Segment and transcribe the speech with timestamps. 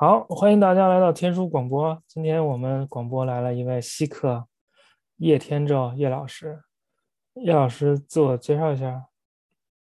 [0.00, 2.00] 好，欢迎大家来到天书广播。
[2.06, 4.46] 今天我们广播来了一位稀客，
[5.16, 6.60] 叶天照叶老师。
[7.34, 9.06] 叶老师自我介绍一下。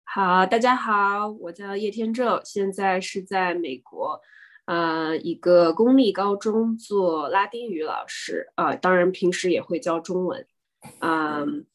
[0.03, 4.19] 好，大家好，我叫叶天宙，现在是在美国，
[4.65, 10.45] 呃，一个公立高中做拉丁语老师，啊，当然平时也会教中文。
[10.99, 11.65] 嗯，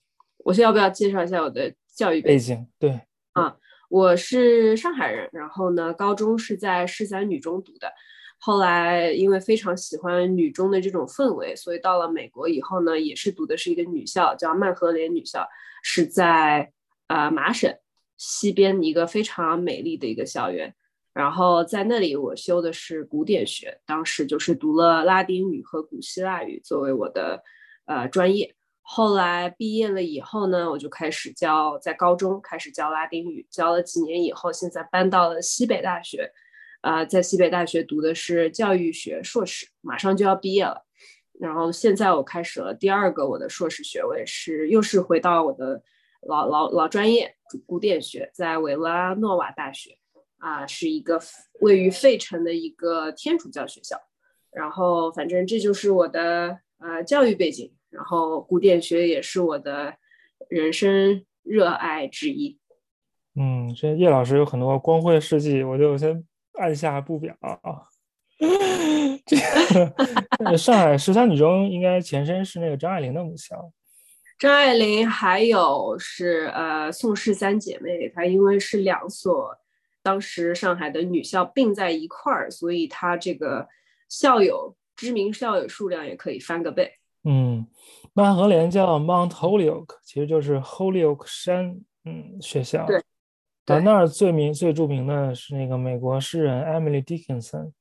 [0.45, 2.67] 我先要不要介绍一下我的教育背景？
[2.79, 3.01] 对，
[3.33, 3.57] 啊，
[3.89, 7.91] 我是上海人，然后呢，高中是在市三女中读的。
[8.41, 15.47] 后来因为非常喜欢女中的这种氛围，所以到了美国以后呢，也是读的是一个女校，叫曼荷莲女校，
[15.83, 16.73] 是在
[17.09, 17.75] 呃麻省
[18.17, 20.75] 西边一个非常美丽的一个校园。
[21.13, 27.43] 然后在那里我修的是古典学，当时就是读了拉丁语和古希腊语作为我的
[27.87, 28.55] 呃专业。
[28.83, 36.31] 后来毕业了以后呢，我就开始教，在高中开始教拉丁语，教了几年以后，现在搬到了西北大学。
[36.81, 40.85] 啊，在西北大学读的是教育学硕士，马上就要毕业了。
[41.41, 45.83] 然后现在我开始了第二个我的硕士学位，是又是回到我的
[46.27, 49.99] 老老老专业古典学，在维拉诺瓦大学，
[50.39, 51.21] 啊，是一个
[51.61, 53.97] 位于费城的一个天主教学校。
[54.51, 59.95] 然后反正这就是我的呃教育背景，然后古典学也是我的
[60.49, 62.59] 人生热爱之一。
[63.37, 66.25] 嗯，这叶老师有很多光辉事迹，我就先。
[66.59, 67.89] 按下不表啊！
[69.27, 73.73] 这个上海十三女中应该前身是那个张爱玲的母校。
[74.39, 79.57] 张爱玲还有是呃宋氏三姐妹，她因为是两所
[80.03, 83.67] 当时上海的女校并在一块儿，所以她这个
[84.09, 86.93] 校友知名校友数量也可以翻个倍。
[87.25, 87.67] 嗯，
[88.13, 92.87] 曼荷莲叫 Mount Holyoke，其实就是 Holyoke 山嗯学校。
[92.87, 93.03] 对。
[93.69, 97.73] 在那儿最名最著名的是那个美国诗人 Emily Dickinson。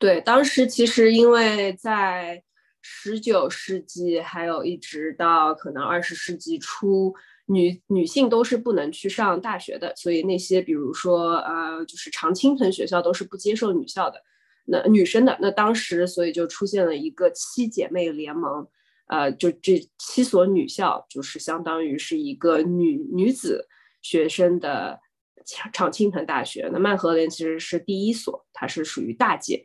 [0.00, 2.42] 对，当时其实因为在
[2.82, 7.14] 十九世纪，还有一直到可能二十世纪初，
[7.46, 14.20] 女女性都是不能去上大学的，所以那些比如说呃，就是常青藤学校都是不接受女校的，
[14.66, 15.38] 那女生的。
[15.40, 18.66] 那当时所以就出现了一个七姐妹联盟，
[19.06, 23.68] 呃，就这七所女校就是相当于是一个女女子。
[24.02, 25.00] 学生的
[25.46, 29.64] 常常青藤大学，那曼荷莲其实是第一所，它是属于大姐。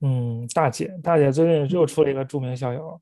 [0.00, 3.00] 嗯，大姐，大姐最近又出了一个著名校友。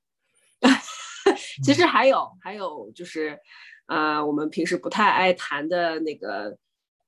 [1.62, 3.38] 其实还有还有就是，
[3.86, 6.56] 呃，我们平时不太爱谈的那个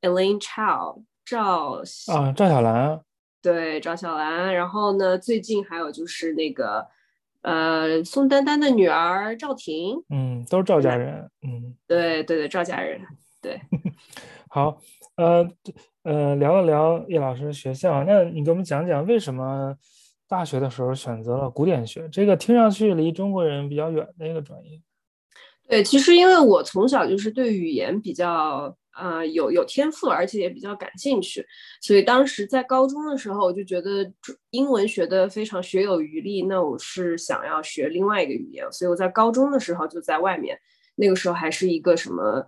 [0.00, 3.00] Elaine Chow 赵啊赵小兰。
[3.42, 6.86] 对赵小兰，然后呢，最近还有就是那个
[7.42, 9.96] 呃宋丹丹的女儿赵婷。
[10.10, 11.30] 嗯，都是赵家人。
[11.42, 13.00] 嗯，对对对，赵家人。
[13.42, 13.60] 对，
[14.50, 14.78] 好，
[15.16, 15.48] 呃，
[16.02, 19.74] 呃，聊了聊叶老师学校，那你给我们讲讲为什么
[20.28, 22.06] 大学的时候选择了古典学？
[22.10, 24.80] 这个听上去离中国人比较远的一个专业。
[25.66, 31.46] 对，其实因为我从小就是对语言比较呃有有天赋，而且也比较感兴趣，
[31.80, 34.12] 所以当时在高中的时候，我就觉得
[34.50, 40.58] 英文学的非常学有余力，那我是想要学另外一个语言，所以我在高中的时候就在外面，
[40.96, 42.46] 那个时候还是一个什么。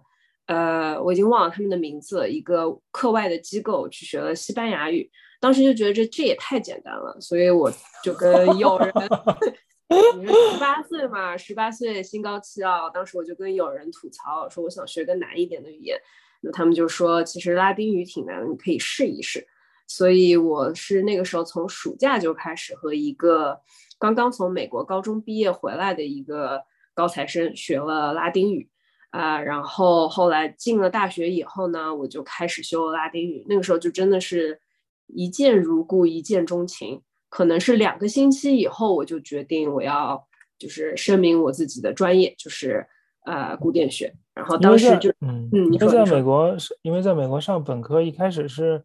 [0.52, 2.28] 呃，我已经忘了他们的名字。
[2.28, 7.72] 一个课外的机构去学了西班牙语，当时就觉得这这也太简单了，所以我
[8.04, 15.98] 就跟友人， 十八岁嘛，十八岁心高气傲，当时我就跟友人吐槽说，我想学个难一点的语言。
[16.42, 19.46] 那他们就说，其实拉丁语挺难，你可以试一试。
[19.86, 23.60] 所以我是那个时候从暑假就开始和一个
[23.98, 26.62] 刚刚从美国高中毕业回来的一个
[26.94, 28.68] 高材生学了拉丁语。
[29.12, 33.44] 啊，然后后来进了大学以后呢，我就开始修拉丁语。
[33.46, 34.58] 那个时候就真的是
[35.06, 37.02] 一见如故，一见钟情。
[37.28, 40.26] 可能是两个星期以后，我就决定我要
[40.58, 42.86] 就是声明我自己的专业就是
[43.26, 44.14] 呃古典学。
[44.34, 48.82] 然后当时就嗯嗯，你说在美国是因为在美国上本科一开始是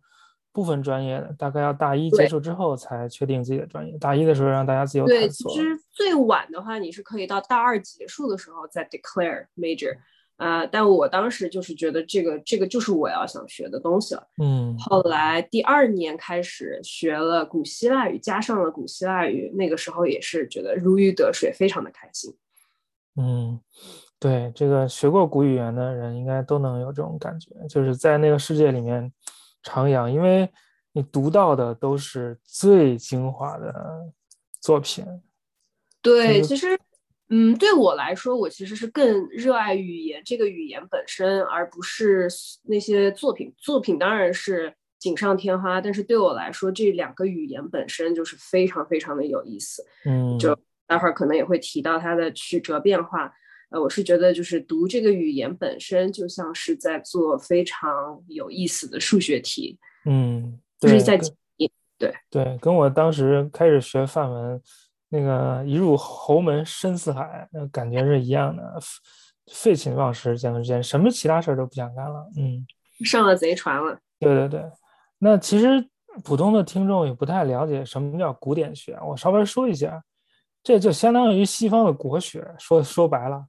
[0.51, 3.97] 不分专业的，大概要大一结束之后才确定自己的专业。
[3.97, 9.95] 大一的时候让大家自由对，其实最晚的话，你是可以到大二结束的时候再 declare major。
[10.38, 10.66] 啊！
[10.66, 14.28] 但我当时就是觉得这个这个就是我要想学的东西了。
[14.42, 22.36] 嗯，后来第二年开始学了古希腊语，加上了古希腊语，那个时候也是觉得如鱼得水，非常的开心。
[23.16, 23.60] 嗯，
[24.19, 29.12] 对，这个学过古语言的人应该都能有这种感觉，就是在那个世界里面
[29.63, 30.48] 徜徉，因为
[30.92, 34.12] 你读到的都是最精华的
[34.62, 35.04] 作品。
[36.01, 36.80] 对，其实。
[37.29, 42.27] 嗯，对我来说，我其实是更热爱语言这个语言本身，而不是
[42.63, 43.53] 那些作品。
[43.57, 49.83] 作品当然是锦上添花，但是对我来说，这两个语言本身就是非常非常的有意思。
[50.06, 50.57] 嗯，就
[50.88, 53.31] 待会儿可能也会提到它的曲折变化。
[53.69, 59.77] 呃，我是觉得就是读这个语言本身就像是在做非常有意思的数学题。
[60.06, 61.19] 嗯，就是在
[61.97, 64.62] 对对，跟我当时开始学范文
[65.09, 68.80] 那个一入侯门深似海，那感觉是一样的，
[69.54, 72.30] 废寝忘食，简直间什么其他事儿都不想干了。
[72.38, 72.65] 嗯，
[73.06, 73.98] 上了贼船了。
[74.19, 74.63] 对对对。
[75.19, 75.88] 那其实
[76.24, 80.04] 普通的听众也不太了解什么叫古典学，我稍微说一下，
[80.62, 83.45] 这就相当于西方的国学，说说白了，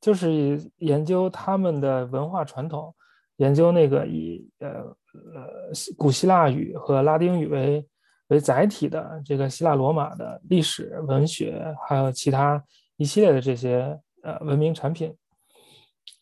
[0.00, 2.94] 就是研究他们的文化传统，
[3.36, 7.84] 研究那个以呃呃古希腊语和拉丁语为
[8.30, 12.62] 为载体的这个希腊罗马的历史文学，还有其他
[12.96, 15.14] 一系列的这些呃文明产品，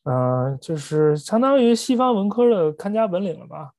[0.04, 3.72] 嗯，就是相当于西方文科的看家本领了吧。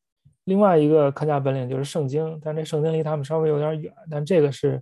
[0.45, 4.81] 另外一个看家本领就是圣经，但这圣经离他们稍微有点远，但这个是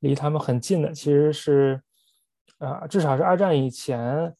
[0.00, 1.80] 离他们很近的，其实是，
[2.58, 4.32] 啊，至少是二战以前，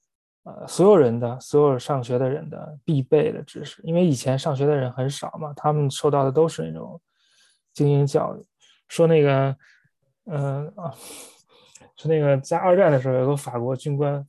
[0.44, 7.00] 呃，所有人的所有上学的人的必备的知识，因为以前上学的人很少嘛，他们受到的都是那种
[7.72, 8.44] 精英教育。
[8.88, 9.56] 说那个，
[10.26, 10.94] 嗯啊，
[11.96, 14.26] 说那个在二战的时候有个法国军官。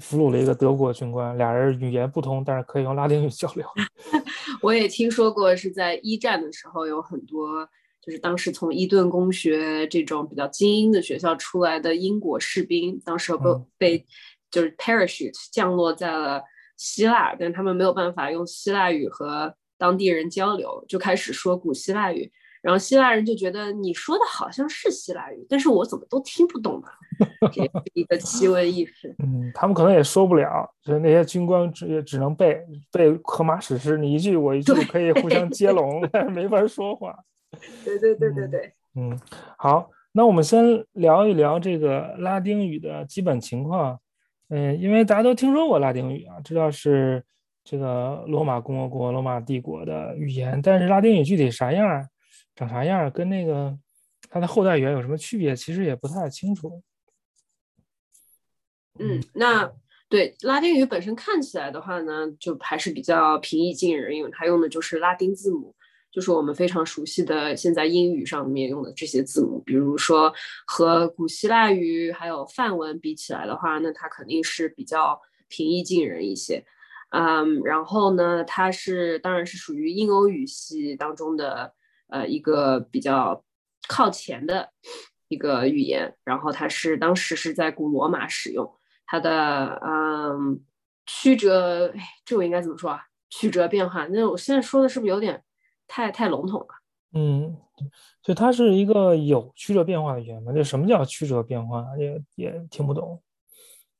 [0.00, 3.66] 俘虏了一个德国军官，俩人语言不通，但是可以用拉丁语交流。
[4.62, 7.68] 我也听说过，是在一战的时候，有很多
[8.00, 13.44] 就是当时从伊顿公学这种比较精英的学校出来的英国士兵，当时被
[13.76, 14.06] 被
[14.50, 16.42] 就是 parachute 降落在了
[16.78, 22.32] 希腊，但他们没有办法用希腊语和当地人交流，就开始说古希腊语。
[22.62, 26.88] 然后希腊人就觉得你说的好像是希腊语，但是我怎么都听不懂呢？
[27.52, 29.14] 这一个奇闻异事。
[29.18, 32.58] 嗯，他们可能也说不了，就是那些军官只也只能背
[32.92, 37.14] 背荷马史诗，你一句我一句可以互相接龙，但是没法说话。
[37.84, 38.72] 对对对对对。
[38.94, 39.18] 嗯，
[39.58, 43.98] 好，那我们先聊一聊这个拉丁语的基本情况。
[44.50, 47.24] 嗯，因为大家都听说过拉丁语啊，知道是
[47.64, 52.06] 这个罗马共和国、罗马帝国的语言，但是拉丁语具体啥样？
[52.62, 53.76] 长啥样，跟那个
[54.30, 55.54] 它的后代语言有什么区别？
[55.56, 56.80] 其实也不太清楚。
[59.00, 59.72] 嗯，那
[60.08, 65.74] 对拉丁语本身看起来的话呢，就还是比较平易近人，因为它用的就是拉丁字母，
[66.12, 69.60] 就是我们非常熟悉的现在英语上面用的这些字母。
[69.66, 70.32] 比如说
[70.64, 76.64] 和古希腊语还有梵文比起来的话，那它肯定是比较平易近人一些。
[77.10, 81.74] 嗯，然后呢，它是当然是属于印欧语系当中的。
[82.12, 83.42] 呃，一个比较
[83.88, 84.70] 靠前的
[85.28, 88.70] 一个语言，然后它是当时是在古罗马使用，
[89.06, 90.62] 它的嗯
[91.06, 93.00] 曲折，哎，这我应该怎么说啊？
[93.30, 95.42] 曲折变化，那我现在说的是不是有点
[95.88, 96.66] 太太笼统了？
[97.14, 97.56] 嗯，
[98.22, 100.52] 就它是一个有曲折变化的语言嘛？
[100.52, 101.86] 就什么叫曲折变化？
[101.98, 103.22] 也也听不懂。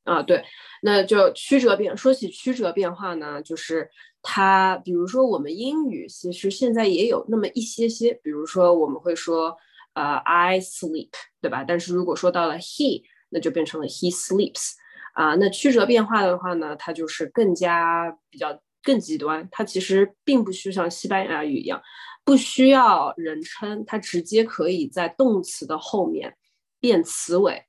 [0.05, 0.45] 啊，对，
[0.83, 1.97] 那就曲折变。
[1.97, 3.89] 说起曲折变化呢，就是
[4.21, 9.57] 它，比如说我们英语其实现在也有那么一些些，比如说我们会说，
[9.95, 11.11] 呃，I sleep，
[11.41, 11.63] 对吧？
[11.63, 14.73] 但是如果说到了 he，那就变成了 he sleeps。
[15.15, 19.47] 啊，那曲折变化的话呢，它就是更加比较更极端。
[19.53, 21.81] 它其实并不需像西班牙语一样，
[22.25, 26.35] 不需要人称，它直接可以在动词的后面
[26.81, 27.63] 变词尾。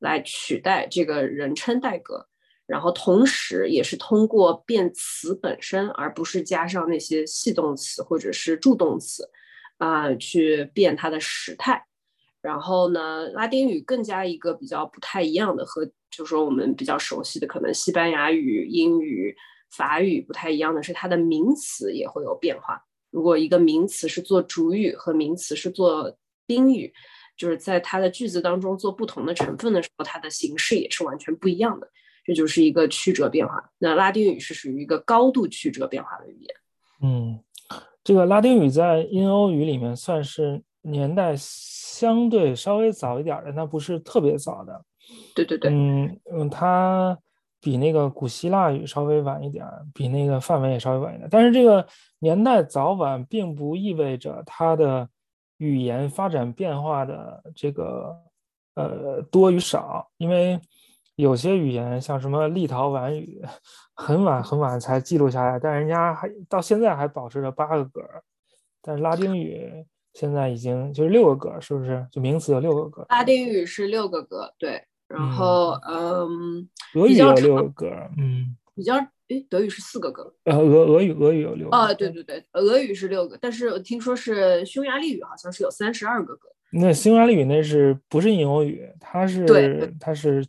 [0.00, 2.26] 来取代这个人称代格，
[2.66, 9.30] 然后同时也是通过变词本身，而不是加上那些系动词或者是助动词，
[9.78, 11.84] 啊，去变它的时态。
[12.40, 19.36] 然后呢，拉丁语更加一个比较不太一样的，和就是说我们比较熟悉的可能西班牙语、英语、
[19.70, 22.82] 法语不太一样的是，它的名词也会有变化。
[23.10, 26.16] 如果一个名词是做主语和名词是做
[26.46, 26.90] 宾语。
[27.40, 31.88] 就是在它的句子当中做不同的成分的时候，它的形式也是完全不一样的。
[32.22, 33.70] 这就是一个曲折变化。
[33.78, 36.54] 那拉丁语是属于一个高度曲折变化的语言。
[37.02, 37.40] 嗯，
[38.04, 44.84] 这个拉丁语在印欧语里面算是年代相对稍微早一点的，那不是特别早的。
[45.34, 45.70] 对对对。
[45.72, 47.16] 嗯嗯，它
[47.58, 51.26] 比那个古希腊语稍微晚一点，比那个范文也稍微晚一点。
[51.30, 51.86] 但是这个
[52.18, 55.08] 年代早晚并不意味着它的。
[55.60, 58.16] 语言发展变化的这个
[58.74, 60.58] 呃多与少，因为
[61.16, 63.44] 有些语言像什么立陶宛语，
[63.94, 68.02] 很晚很晚才记录下来，但人家还到现在还保持着八个格。
[68.80, 72.06] 但是拉丁语现在已经就是六个格，是不是？
[72.10, 73.04] 就名词有六个格。
[73.10, 74.82] 拉丁语是六个格，对。
[75.06, 78.94] 然后嗯，俄语有六个格，嗯，比较
[79.30, 80.34] 诶，德语是四个格。
[80.44, 81.76] 呃，俄俄语俄语有六个。
[81.76, 86.48] 哦，对对对，俄语是六个，但是我听说是匈牙利语好像是有三十二个格。
[86.72, 88.88] 那匈牙利语那是不是印欧语？
[89.00, 90.44] 它是它是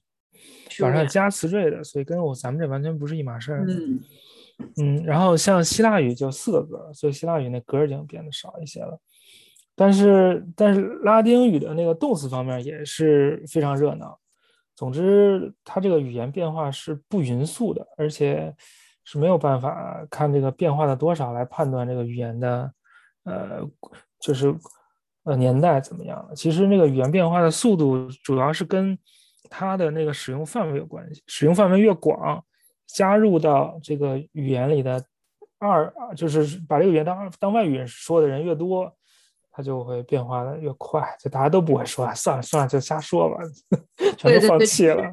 [0.79, 3.65] 往上加词缀的，所以跟我咱们这完全不是一码事儿。
[3.67, 3.99] 嗯
[4.77, 8.99] 嗯，然后像希腊语就四个格，所以希腊语那格已经变得少一些了。
[9.75, 14.19] 但是但是拉丁语的那个动词方面也是非常热闹。
[14.75, 18.55] 总之，它这个语言变化是不匀速的，而且
[19.03, 22.71] 是没有办法看这个变化的多少来判断这个语言的
[23.23, 23.61] 呃
[24.19, 24.55] 就是。
[25.23, 26.33] 呃，年代怎么样了？
[26.33, 28.97] 其实那个语言变化的速度，主要是跟
[29.51, 31.21] 它的那个使用范围有关系。
[31.27, 32.43] 使用范围越广，
[32.87, 34.99] 加入到这个语言里的
[35.59, 38.91] 二，就是把这个语言当当外语说的人越多，
[39.51, 41.01] 它就会变化的越快。
[41.19, 43.37] 就大家都不会说，算了算了，就瞎说吧，
[44.17, 45.03] 全都放弃了。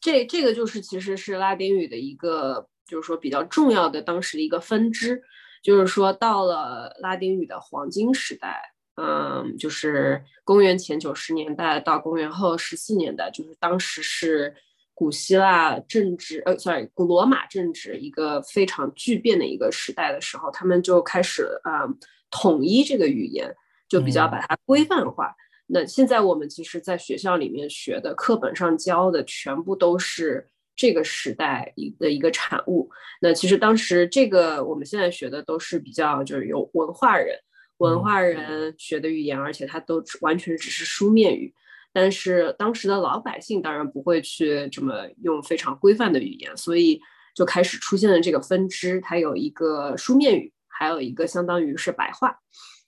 [0.00, 5.22] 这这个就是其实是拉丁语的一个，就是说比较重要的当时的一个分支，
[5.62, 8.74] 就是说到了拉丁语的黄金时代。
[9.00, 14.52] 嗯，就是公元前九十年代到公元后十四年代，就是当时是
[14.92, 21.86] 古希腊政治，呃，sorry，古罗马政治一个非常巨变的一个时代的时候，他们就开始啊
[22.28, 23.54] 统一这个语言，
[23.88, 25.34] 就比较把它规范化。
[25.66, 32.90] 那现在我们其实在学校里面学的课本上教的全部都是这个时代一的一个产物。
[33.20, 37.38] 那其实当时这个我们现在学的都是比较就是有文化人。
[37.78, 41.54] 文化人学的语言，而且它都完全只是书面语。
[41.92, 47.00] 但是当时的老百姓当然不会去这么用非常规范的语言，所以
[47.36, 49.00] 就开始出现了这个分支。
[49.00, 52.36] 它有一个书面语，还有一个相当于是白话。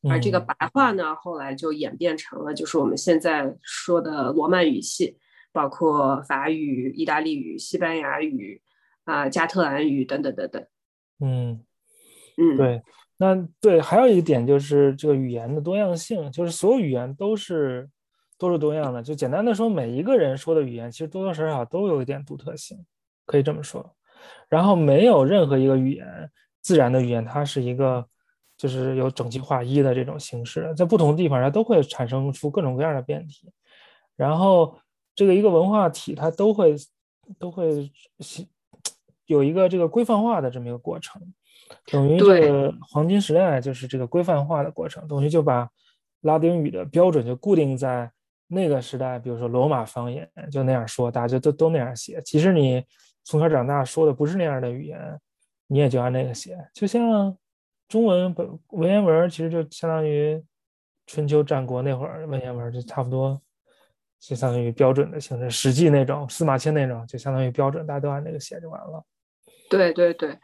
[0.08, 5.18] 而这个白话呢，后来就演变成了就是我们现在说的罗曼语系，
[5.52, 8.62] 包括法语、意大利语、西班牙语
[9.04, 10.64] 啊、加特兰语等等等等。
[11.20, 11.64] 嗯
[12.38, 12.82] 嗯，对。
[13.18, 17.86] 那对，还有一点就是这个语言的多样性，就是所有语言都是
[18.38, 19.02] 都是多样的。
[19.02, 22.78] 就简单的说，每一个人说的语言其实多多少少都有一点独特性，
[23.26, 23.94] 可以这么说。
[24.48, 26.30] 然后没有任何一个语言，
[26.62, 28.06] 自然的语言，它是一个
[28.60, 33.50] 就是有整齐划一的这种形式，在不同的地方它都会产生出各种各样的变体。
[34.16, 34.76] 然后
[35.14, 36.76] 这个一个文化体，它都会
[37.38, 37.90] 都会
[39.24, 41.22] 有一个这个规范化的这么一个过程。
[41.86, 45.66] 等于这个黄金时代就是这个规范化的过程，等于就把
[46.20, 48.12] 拉丁语的标准就固定在
[48.46, 52.20] 那个时代，比如说罗马方言就那样说，大家就都都那样写。
[52.26, 52.84] 其实你
[53.24, 55.18] 从小长大说的不是那样的语言，
[55.66, 56.58] 你也就按那个写。
[56.74, 57.34] 就像
[57.90, 60.40] 中文本文言文，其实就相当于
[61.08, 63.38] 春秋战国那会儿文言文，就差不多
[64.20, 65.50] 就相当于标准的形式。
[65.50, 69.04] 史记那种、司马迁那种，就相当于标准，大家都按那个写就完了。
[69.68, 70.38] 对对对。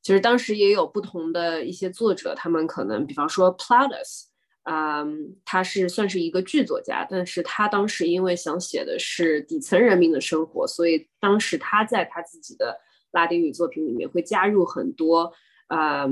[0.00, 4.26] 其实当时也有不同的一些作者，他们可能，比方说 Plautus，
[4.62, 12.78] 嗯，他是算是一个剧作家，但是他当时因为想写的是底层人民的生活，所以当时他在他自己的
[13.10, 15.32] 拉丁语作品里面会加入很多，
[15.66, 16.06] 呃，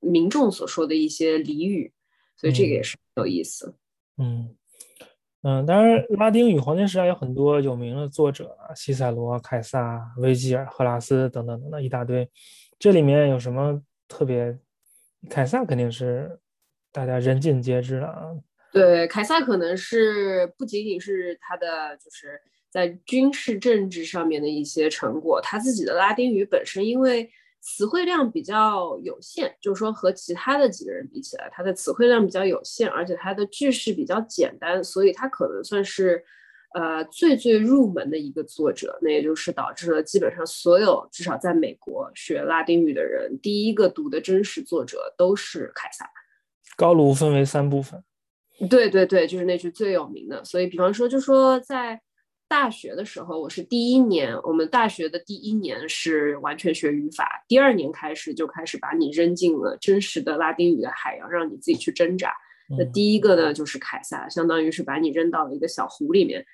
[0.00, 1.92] 民众所说的一些俚语，
[2.36, 3.76] 所以这个也是有意思。
[4.18, 4.54] 嗯
[5.42, 12.28] 嗯，当然，拉丁语黄金时代有很多有名的作者，西塞罗、凯撒、维吉尔、赫拉斯等等等等一大堆。
[12.78, 14.58] 这里面有什么特别？
[15.30, 16.38] 凯撒肯定是
[16.92, 18.34] 大家人尽皆知的啊。
[18.72, 27.30] 对，凯撒可能是不仅仅是他的就是在军事政治上面的一些成果，他自己的拉丁语本身因为
[27.66, 36.24] 词汇量比较有限，就是说和其他的几个人比起来，他的词汇量比较有限，而且他的句式比较简单，所以他可能算是。
[36.74, 46.04] 呃，最最入门的一个作者，那也就是导致了基本上所有至少在美国学拉丁语的人，第一个读的真实作者都是凯撒。
[46.76, 48.04] 高卢分为三部分。
[48.68, 50.44] 对对对，就是那句最有名的。
[50.44, 51.98] 所以，比方说，就说在
[52.48, 62.32] 大学的时候，我是第一年，我们大学的第一年是完全学语法，第二年开始就开始把你扔进了真实的拉丁语的海洋，让你自己去挣扎。
[62.78, 66.44] 那第一个呢，就是凯撒，相当于是把你扔到了一个小湖里面。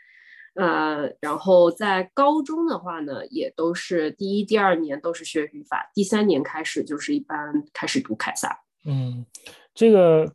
[0.55, 8.59] 呃，然后在高中的话呢，也都是第一、第二年都是学语法，第三年开始就是一般开始读凯撒。
[8.87, 9.25] 嗯，
[9.75, 10.31] 这个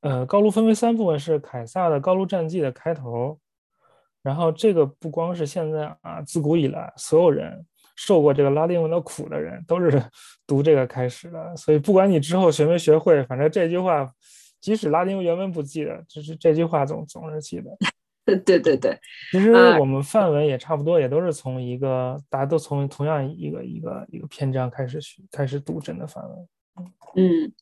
[0.00, 3.38] 呃，高卢分为三部分，是凯撒的《高卢战记》的开头。
[4.22, 7.64] 然后这个不光是现在啊，自古以来所有人
[7.96, 10.02] 受过这个拉丁文的苦的人都是
[10.46, 11.56] 读这个开始的。
[11.56, 14.10] 所以不管你之后学没学会，反正这句话，
[14.60, 17.70] 即使拉丁文原文不记得，就是这句话总总是记得。
[18.44, 18.96] 对对对，
[19.32, 19.50] 其实
[19.80, 26.46] 我们范文也差不多，也都是从一个大家都从同样一个一个一个篇章开始学开始读真的范文。
[27.16, 27.52] 嗯，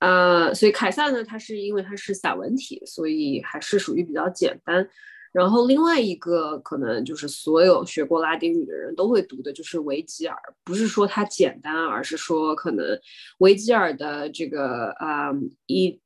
[0.00, 4.88] 呃，所以凯撒呢，他是因为他是散文体，所以还是属于比较简单。
[5.36, 10.34] 然后另外一个可能就是所有学过拉丁语的人都会读的，就是维吉尔。
[10.64, 12.98] 不是说它简单，而是说可能
[13.40, 15.30] 维吉尔的这个啊
[15.66, 16.00] 一，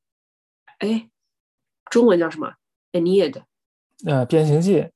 [0.79, 1.09] 哎，
[1.89, 2.55] 中文叫什么
[2.91, 3.43] ？Aeneid，
[4.05, 4.89] 呃，变形记。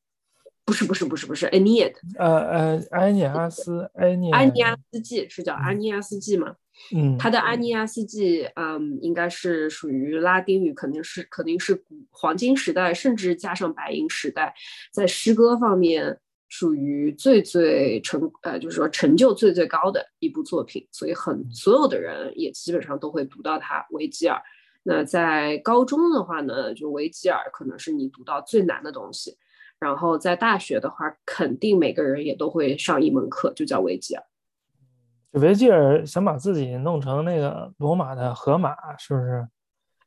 [0.65, 1.93] 不是不是不是不是，Aeneid。
[2.17, 4.31] 呃呃，安妮阿斯，埃涅。
[4.33, 6.55] 埃涅阿斯季是叫安妮阿斯季吗？
[6.93, 14.53] 嗯，他的《安妮阿斯纪》嗯，应该是属于拉丁语，肯定是肯定是古黄金时代，甚至加上白银时代，
[14.91, 16.19] 在诗歌方面
[16.49, 24.41] 属于最最成呃，就是说成就最最高的一部作品，所以很所有的人也基本上都会读到它维吉尔。
[24.83, 29.37] 那在高中的话呢，就维吉尔可能是你读到最难的东西，
[29.85, 34.23] 然后在大学的话，肯定每个人也都会上一门课，就叫维吉尔。
[35.33, 39.47] 维吉尔想把自己弄成那个罗马的荷马，是不是？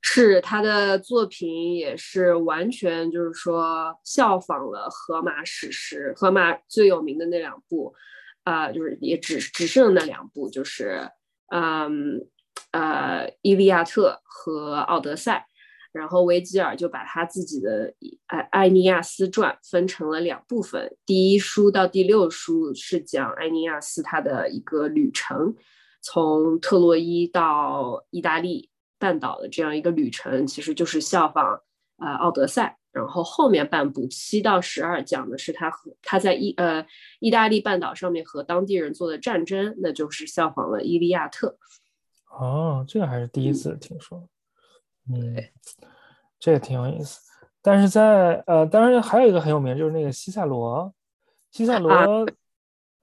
[0.00, 6.12] 是他的作品也是完全就是说效仿了荷马史诗。
[6.16, 7.94] 荷马最有名的那两部，
[8.42, 11.08] 啊，就是也只只剩那两部，就是
[11.52, 12.26] 嗯
[12.72, 15.46] 呃《伊利亚特》和《奥德赛》。
[15.92, 17.90] 然后维吉尔就把他自己的
[18.26, 25.54] 《艾艾尼亚斯传》分成了两部分，第一书到第六书是讲艾尼亚斯他的一个旅程，
[26.02, 31.62] 从特洛伊到意大利半岛的这样一个旅程，其实就是效仿
[31.98, 32.76] 呃《奥德赛》。
[32.90, 36.84] 然后后面半部七到十二讲的是他和他在意呃
[37.20, 41.56] 意大利半岛上面和当地人做的战争，那就是效仿了《伊利亚特》。
[42.44, 44.18] 哦，这个还是第一次听说。
[44.18, 44.28] 嗯，
[46.38, 47.20] 这个挺有意思，
[47.60, 50.94] 但是在呃，当然还有一个很有名，就是那个西塞罗。
[51.50, 52.24] 西塞罗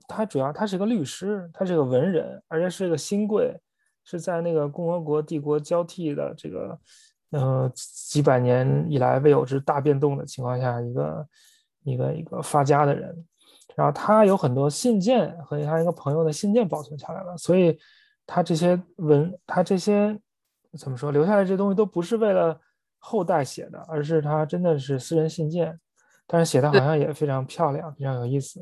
[0.08, 3.54] 他主要他是个律师，他是个文人，而且是个新贵，
[4.06, 6.80] 是在那个共和国帝国交替的这个
[7.32, 11.28] 呃几百年以来未有之大变动的情况下，一个
[11.84, 13.26] 一个一个发家的人。
[13.76, 17.78] 然后他有很多信件和他一个朋友的信件保存下来了，所以
[18.26, 20.18] 他这些文，他这些。
[20.78, 21.12] 怎么说？
[21.12, 22.60] 留下来这东西都不是为了
[23.00, 25.80] 后代写的，而是他真的是私人信件，
[26.28, 28.60] 但是写的好像也非常漂亮，非常有意思。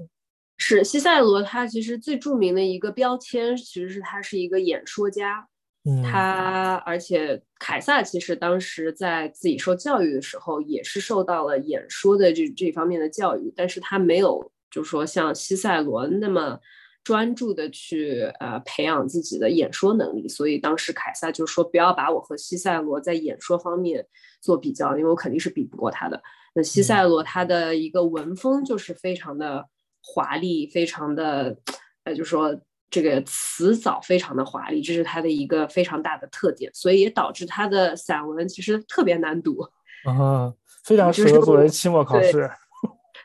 [0.57, 5.47] 是西塞罗，他其实最著名的一个标签，其实是他是一个演说家。
[5.85, 16.59] 嗯，他而且凯撒其实当时在自己受教育的时候，也是受到了演说的这这方面的教育，但是他没有，就是说像西塞罗那么。
[17.03, 24.05] 专注的去呃培养自己的演说能力，所以当时凯撒就说不要把我和西塞罗在演说方面
[24.41, 26.21] 做比较，因为我肯定是比不过他的。
[26.55, 29.67] 那西塞罗他的一个文风就是非常的
[30.01, 31.57] 华丽，非常的
[32.03, 32.57] 呃，就说
[32.89, 39.59] 这个词藻非常的华丽，这是他的一个非常大的特点，所以也导致他的散文其实特别难读
[40.05, 40.53] 啊，
[40.85, 42.49] 非 常适合作为期末考试。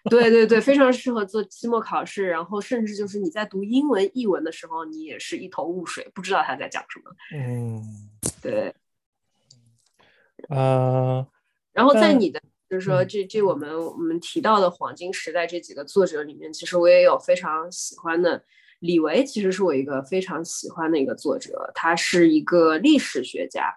[0.10, 7.10] 对对对，非常适合做期末考试，然后甚至就是你在读英文译文的时候，你也是一头雾水，不知道他在讲什么。
[7.34, 7.82] 嗯，
[8.42, 8.74] 对。
[10.48, 11.26] 呃，
[11.72, 12.40] 然后在你的
[12.70, 18.44] 就是说这这我们我们提到的黄金时代这几个作者里面，其实我也有非常喜欢的。
[18.80, 23.74] 李维其实是我一个非常喜欢的一个作者，他是一个历史学家。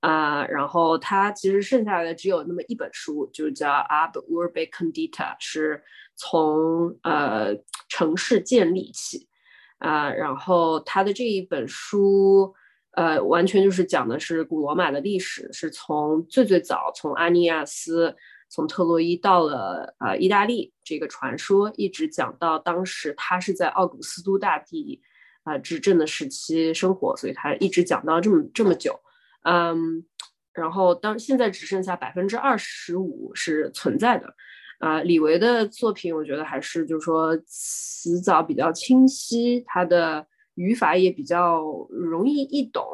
[0.00, 5.82] 啊，然后他其实剩下的只有那么一本书，就叫《Ab Urbe Condita》，是
[6.14, 7.56] 从呃
[7.88, 9.26] 城市建立起
[9.78, 10.10] 啊。
[10.10, 12.54] 然后他的这一本书，
[12.92, 18.14] 呃，完全就是讲的是古罗马的历史，是从最最早从阿尼亚斯
[18.48, 25.02] 从特洛伊到了呃意大利这个传说，一直讲到当时他是在奥古斯都大帝
[25.42, 29.00] 啊执政的时期生活，所以他一直讲到这么这么久。
[29.48, 30.04] 嗯，
[30.52, 34.34] 然后当现在只剩下百分之二十五是存在的，
[34.80, 42.84] 啊，李维的作品我觉得还是就是说词藻比较清晰，他的语法也比较容易易懂，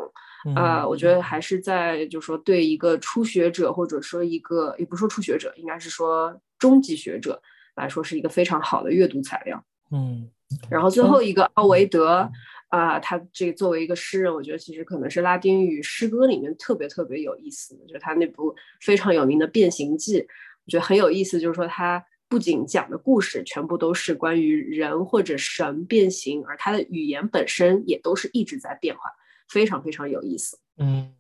[0.55, 7.41] 啊，我觉得还是在就是说对一个初学者或者说一个也不说初学者，应该是说中级学者
[7.77, 9.65] 来说是一个非常好的阅读材料。
[9.91, 10.29] 嗯，
[10.69, 12.31] 然后最后一个奥维德。
[12.73, 21.39] 啊，他这个作为一个诗人，我觉得其实可能是拉丁语诗歌里面特别特别有意思的，就是他那部非常有名的《变形记》，我觉得很有意思。
[21.39, 29.03] 就是说，他不仅讲的故事全部都是关于人或者神变形，而他的语言本身也都是一直在变化，
[29.51, 30.59] 非常非常有意思。
[30.79, 31.15] 嗯，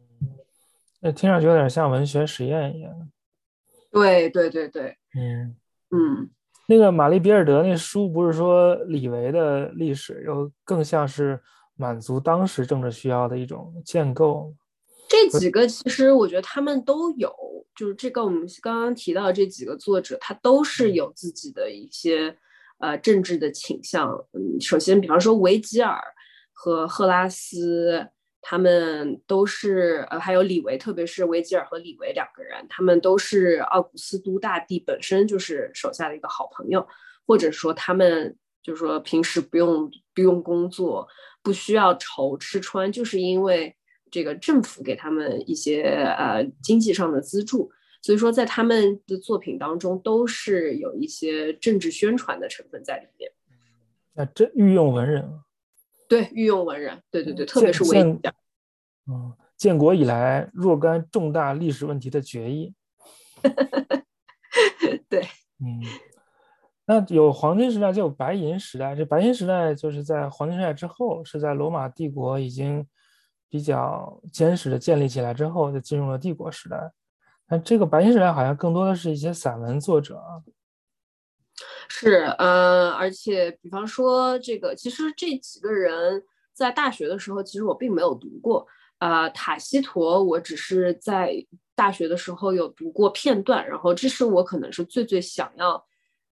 [1.00, 3.10] 那听上去有点像文学实验一样。
[3.90, 5.54] 对对对对，嗯
[5.90, 6.30] 嗯，
[6.72, 11.38] 那个玛丽比尔德那书不是说李维的历史，又更像是
[11.76, 14.54] 满足当时政治需要的一种建构。
[15.06, 17.30] 这几个其实我觉得他们都有，
[17.76, 22.34] 就是这个我们刚刚提到这几个作者，他都是有自己的一些
[22.78, 24.08] 呃政治的倾向。
[24.32, 26.00] 嗯，首先，比方说维吉尔
[26.52, 28.08] 和赫拉斯，
[28.42, 36.86] 他们都是呃，还有李维，特别是维吉尔和李维两个人，他们都是奥古斯都大帝本身就是手下的一个好朋友，
[37.26, 41.08] 或者说他们就是说平时不用不用工作，
[41.42, 43.74] 不需要愁吃穿，就是因为。
[44.14, 45.84] 这个政府给他们一些
[46.18, 53.32] 呃经济上的资助，所以说在他们的作品当中都是有一些政治宣传的成分在里面。
[54.12, 55.26] 那这御用文人，
[56.12, 58.20] 对御用文人，对对对，特别是维建，
[59.10, 62.74] 嗯，建国以来若干重大历史问题的决议。
[65.08, 65.22] 对，
[65.58, 65.80] 嗯，
[66.84, 68.94] 那有黄金时代，就有白银时代。
[68.94, 72.86] 这白银时代就是在黄金时代之后，是在罗马帝国已经。
[73.52, 76.90] 比较坚实的建立起来之后，就进入了帝国时代。
[77.48, 80.40] 那这个白银时代好像更多的是一些散文作者啊。
[81.88, 88.66] 是，呃，而且比方说这个，其实这几个人在大学的时候，其实我并没有读过。
[88.98, 91.34] 呃，塔西佗，我只是在
[91.74, 95.84] 大学的时候有读过片段，然后这是我可能是最最想要。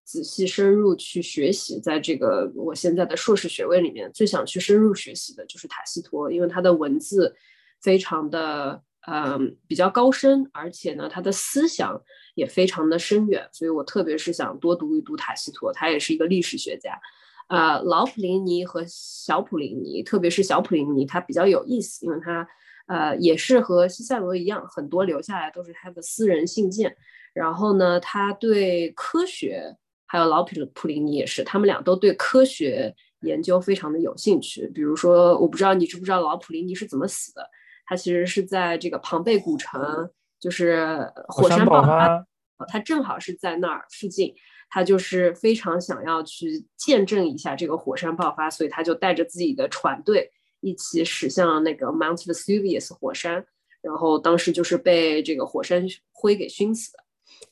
[0.03, 7.33] 仔细深入去学习，在这个我现在的硕士学位里面，最想去深入学习的就是塔西佗，因为他的文字
[7.81, 12.01] 非常的嗯比较高深，而且呢他的思想
[12.35, 16.99] 也非常的深远，所以我特别是想多读一读塔西佗，他也是一个历史学家。
[17.47, 22.47] 呃，老普林尼和小普林尼，特别是小普林尼，他比较有意思，因为他
[22.87, 26.95] 呃也是和西塞罗一样，很多留下来都是他的私人信件。
[27.33, 29.77] 然后呢，他对科学。
[30.07, 34.67] 还有老普普林尼也是，他们俩都对科学研究非常的有兴趣。
[34.75, 37.49] 比如说，我不知道你知不知道老普林尼是怎么死的？
[37.85, 40.09] 他其实是在这个庞贝古城，
[40.41, 42.25] 就是火山爆发，
[42.67, 44.35] 他正好是在那儿附近，
[44.69, 53.45] 他就是非常想要去见证一下这个火山爆发，所以他就带着自己的船队一起驶向那个 Mount Vesuvius 火山，
[53.81, 57.03] 然后当时就是被这个火山灰给熏死的。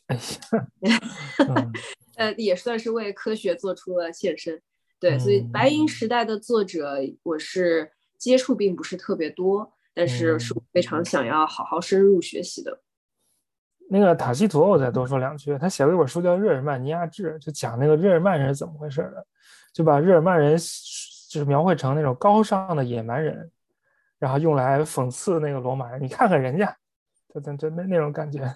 [0.07, 0.19] 哎
[0.89, 0.99] 呀。
[2.19, 4.61] 呃，也算是为科学做出了献身，
[4.99, 12.79] 对，所以白银时代的作者，我是接触并不是特别多，但是是非常想要好好深入学习的。
[13.89, 19.27] 那个塔西佗，我再多说两句，他写了一本书叫《日耳曼尼亚志》，就讲那个日耳曼人是怎么回事的，
[19.73, 20.51] 就把日耳曼人
[21.29, 23.51] 就是描绘成那种高尚的野蛮人，
[24.19, 26.01] 然后用来讽刺那个罗马人。
[26.01, 26.73] 你看看人家，
[27.33, 28.49] 就就就那那种感觉。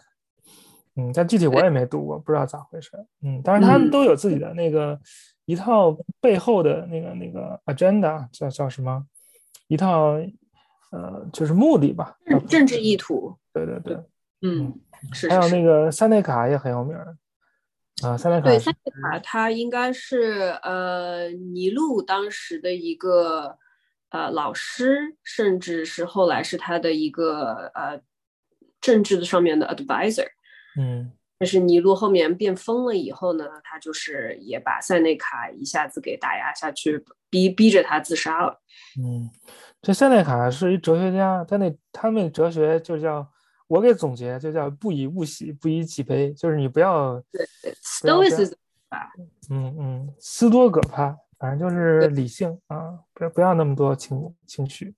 [0.95, 2.91] 嗯，但具体我也没读过，不知道咋回事。
[3.21, 4.97] 嗯，但是他们都有自己的那个
[5.43, 9.05] 一套背后的那个那个 agenda，叫叫什么？
[9.67, 10.15] 一套
[10.93, 12.15] 呃，就是目的吧，
[12.47, 13.35] 政治意图。
[13.51, 13.97] 对对对，
[14.43, 14.79] 嗯，
[15.11, 15.27] 是。
[15.27, 16.95] 还有那个塞内卡也很有名
[18.03, 18.45] 啊，塞内卡。
[18.45, 23.57] 对，塞内卡他应该是呃尼禄当时的一个
[24.09, 27.99] 呃老师，甚至是后来是他的一个呃
[28.79, 30.27] 政治的上面的 advisor。
[30.79, 38.61] 嗯，但是尼禄后面变疯了以后呢，他就是也把塞内卡一下子给打压下去，逼逼着他自杀了。
[38.99, 39.29] 嗯，
[39.83, 43.27] 这塞内卡是一哲学家，他那他那哲学就叫
[43.67, 47.45] 我给总结就叫不以物喜，不以己悲，就是你不要对
[47.83, 48.53] ，stoicism
[49.49, 54.95] 嗯嗯，斯多葛派，反正就是理性啊，不要不要那么多情情绪。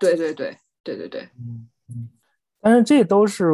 [0.00, 2.08] 对对对对对对，嗯嗯，
[2.60, 3.46] 但是这都是。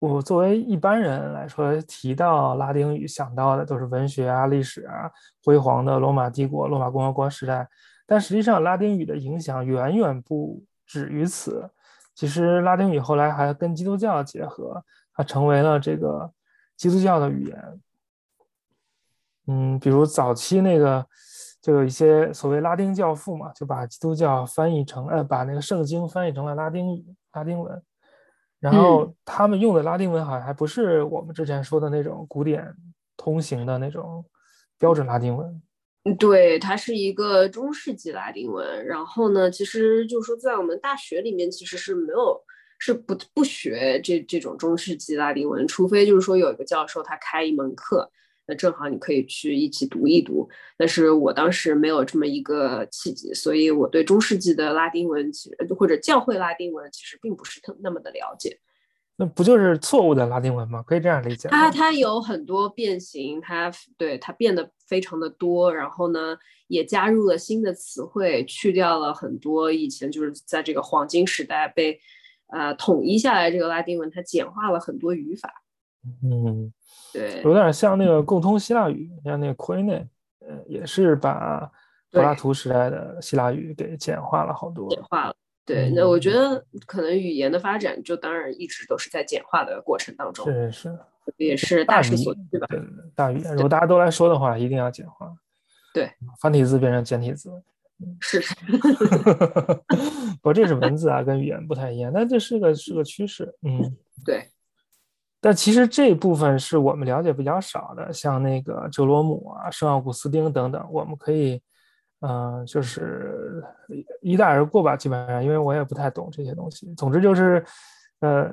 [0.00, 5.10] 我作为一般人来说，提到拉丁语想到的都是文学啊、历史啊、
[5.42, 7.66] 辉煌的罗马帝国、罗马共和国时代。
[8.06, 11.70] 但实际上，拉丁语的影响远远不止于此。
[12.14, 16.32] 其实，拉丁语后来还跟基督教结合，它成为了这个
[16.76, 17.80] 基督教的语言。
[19.46, 21.04] 嗯，比如早期那个，
[21.60, 27.82] 就有一些所谓拉丁教父嘛，就把基督教翻译成，呃，把那个圣经翻译成了拉丁语、拉丁文。
[28.60, 32.74] 然后他们用的拉丁文好像还不是我们之前说的那种古典
[33.16, 34.24] 通行的那种
[34.78, 35.62] 标准拉丁文。
[36.18, 38.84] 对，它是一个中世纪拉丁文。
[38.86, 42.38] 然后呢，其实就是说，在我们大学里面其实是没有，
[42.78, 48.10] 是不不学这这种中世纪拉丁文，除非就是说有一个教授他开一门课。
[48.46, 58.60] 那正好你可以去一起读一读，但是我当时没有这么一个契机，所以我对中世纪的拉丁文其实或者教会拉丁文其实并不是特那么的了解。
[59.16, 60.82] 那不就是错误的拉丁文吗？
[60.82, 61.48] 可以这样理解。
[61.48, 72.00] 它它有很多变形，它对它变得非常的多，然后呢，也加入了新的词汇，去掉了很多以前就是在这个黄金时代被
[72.48, 75.62] 呃统一下来这个拉丁文，它简化了很多语法。
[76.22, 76.72] 嗯，
[77.12, 80.06] 对，有点像那个共通希腊语，像那个奎内，
[80.40, 81.70] 呃，也是把
[82.10, 84.90] 柏拉图时代的希腊语给简化了好多。
[84.90, 85.36] 简化了。
[85.66, 90.98] 对，那我觉得可能语言的发展就当然一直都是在简化的过程当中，是是，
[91.38, 92.66] 也是大势所趋吧。
[92.68, 92.78] 对，
[93.14, 95.34] 大语言，如果大家都来说的话，一定要简化。
[95.94, 97.50] 对，繁体字变成简体字。
[98.20, 98.54] 是是。
[100.42, 103.54] 不，这是文字啊，跟语言不太一样，但这是个是个趋势。
[103.62, 104.48] 嗯， 对。
[105.40, 111.62] 但其实这部分是我们了解比较少的，像那个哲罗姆啊、圣奥古斯丁等等，我们可以。
[112.26, 113.62] 嗯，就是
[114.22, 116.90] 一带而过吧，基本上，因为我也不太懂这些东西。
[116.94, 117.62] 总之就是，
[118.20, 118.50] 呃，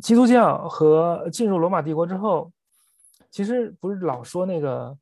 [0.00, 2.48] 基督教和进入罗马帝国之后，
[3.28, 4.96] 其实不是老说那个，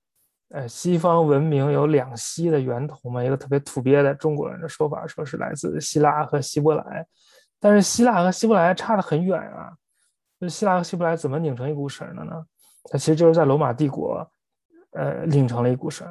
[0.48, 3.22] 呃，西方文明有两西的源头嘛？
[3.22, 7.06] 一个特别土鳖的中国人的说法，说是来自希腊和希伯来，
[7.60, 9.74] 但是希腊和希伯来差得很远啊。
[10.40, 12.42] 就希腊和希伯来怎么拧成一股绳的呢？
[12.84, 14.26] 它其实就是在罗马帝国，
[14.92, 16.08] 呃，拧成了一股绳。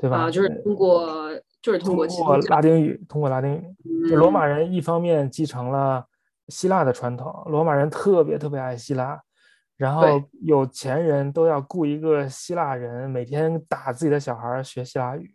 [0.00, 0.16] 对吧？
[0.16, 4.08] 啊，就是通过，就是通过通过拉丁语，通过拉丁语。
[4.08, 6.04] 就罗马人一方面继承了
[6.48, 9.20] 希腊的传统，罗马人特别特别爱希腊，
[9.76, 15.30] 然后有钱人都要雇一个希腊人，每天打自己的小孩学希腊语。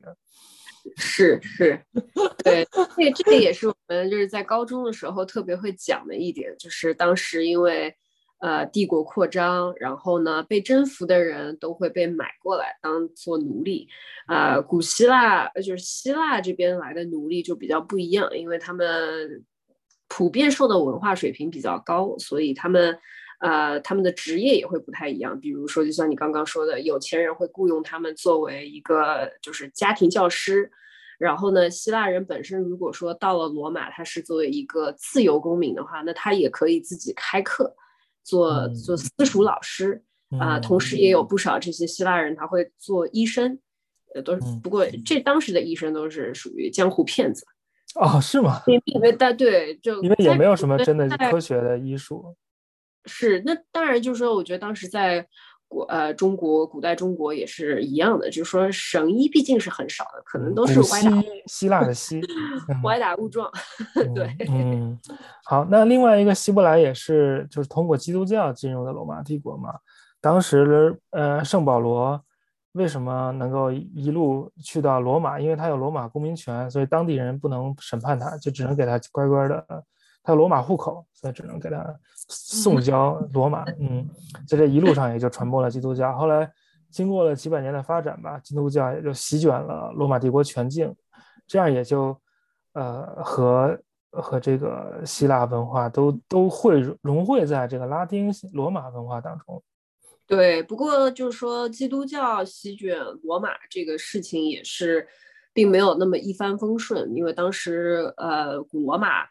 [0.97, 1.79] 是是，
[2.43, 7.95] 对，这这个也是我们就是在高中的时候特别会讲的一点，就是当时因为。
[8.39, 13.87] 呃，帝国扩张，然后呢，被征服的人都会被买过来当做奴隶。
[14.27, 19.43] 啊，古希腊就是希腊这边来的奴隶就比较不一样，因为他们
[20.09, 22.97] 普遍受的文化水平比较高，所以他们
[23.39, 25.39] 呃他们的职业也会不太一样。
[25.39, 30.69] 比如说，就像你刚刚说的，有钱人会雇佣他们作为一个就是家庭教师。
[31.17, 37.73] 然后呢，希腊人本身如果说到了罗马，他是作为一个自由公民的话，那他也可以自己开课。
[38.25, 40.03] 做做私塾老师
[40.37, 43.57] 啊，同时也有不少这些希腊人，他会做医生，
[44.13, 47.45] 呃，都是不过这当时的医生都是属于江湖骗子
[47.95, 48.61] 哦，是吗？
[48.65, 52.35] 因为但对，就因为也没有什么真的科学的医术，
[53.05, 55.25] 是那当然就是说，我觉得当时在。
[55.67, 62.21] 古呃，中国古代中国也是一样的，就是说神医毕竟是很少的，可能都是歪打希腊的 希，
[62.83, 63.51] 歪打误撞。
[64.15, 64.97] 对，嗯，
[65.43, 69.73] 好，那另外一个希伯来也是，就是通过基督教进入的罗马帝国嘛。
[70.21, 72.19] 当时呃，圣保罗
[72.73, 75.39] 为什么能够一路去到罗马？
[75.39, 79.83] 因为他有罗马公民权，所以当地人不能审判他，就只能给他乖乖的。
[80.25, 81.85] 他有罗马户口，所以只能给他
[82.27, 83.63] 送交罗马。
[83.79, 84.09] 嗯，
[84.47, 86.17] 在这一路上也就传播了基督教。
[86.17, 86.51] 后来
[86.89, 90.91] 经过了几百年的发展吧，基督教也就席卷了罗马帝国全境，
[91.45, 92.19] 这样也就
[92.73, 99.63] 呃和和这个希腊文化都都会融汇在这个拉丁罗马文化当中。
[100.25, 105.07] 对，不过就是说基督教席卷罗马这个事情也是
[105.53, 109.27] 并没有那么一帆风顺，因为当时呃古罗马。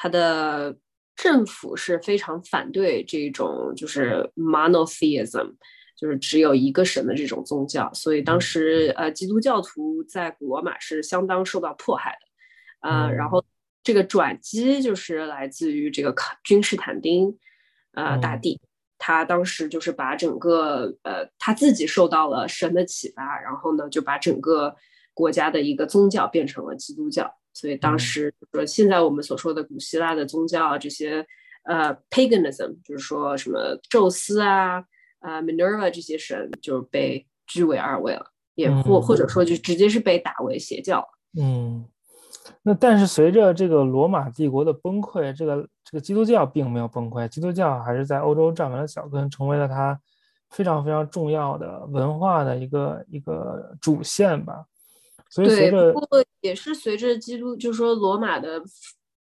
[0.00, 0.76] 他的
[1.16, 5.56] 政府是非常反对这种就是 monotheism，
[5.96, 13.44] 就是只有一个神的这种宗教，所以当时呃基督教徒在古罗马是相当受到迫害的，啊，然后
[13.82, 17.36] 这个转机就是来自于这个君士坦丁，
[17.94, 18.60] 呃大帝，
[18.98, 24.76] 他当时就是把整个呃他自己受到了神的启发，然后呢就把整个
[25.12, 27.34] 国家的一个宗教变成了基督教。
[27.58, 31.26] 所以当时说，现在我们所说的古希腊的宗教啊，这些
[31.64, 34.76] 呃，paganism，就是说什么宙斯啊、
[35.22, 41.04] 呃 Minerva 这些神，就被居为二位了，也或或者说就直接是被打为邪教。
[41.36, 41.84] 嗯，
[42.62, 50.00] 那但是随着这个罗马帝国的崩溃，这个这个基督教并没有崩溃，基督教还是在欧洲站稳了脚跟，成为了它
[50.50, 54.64] 非常非常重要的文化的一个一个主线吧。
[55.36, 58.62] 对，不过也是随着基督，就是说罗马的，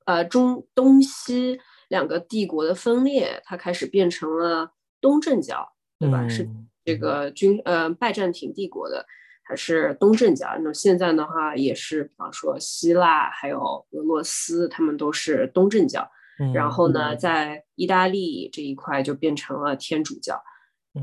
[0.05, 6.29] 呃，中东西两个帝国的分裂，它开始变成了东正教，对吧？
[6.29, 6.49] 是
[6.85, 9.07] 这个君，呃，拜占庭帝国的，
[9.43, 10.47] 还是东正教？
[10.61, 13.59] 那现在的话，也是，比方说希腊还有
[13.91, 16.09] 俄罗斯，他们都是东正教。
[16.53, 20.39] 然后呢，在意大利这一块就变成了天主教，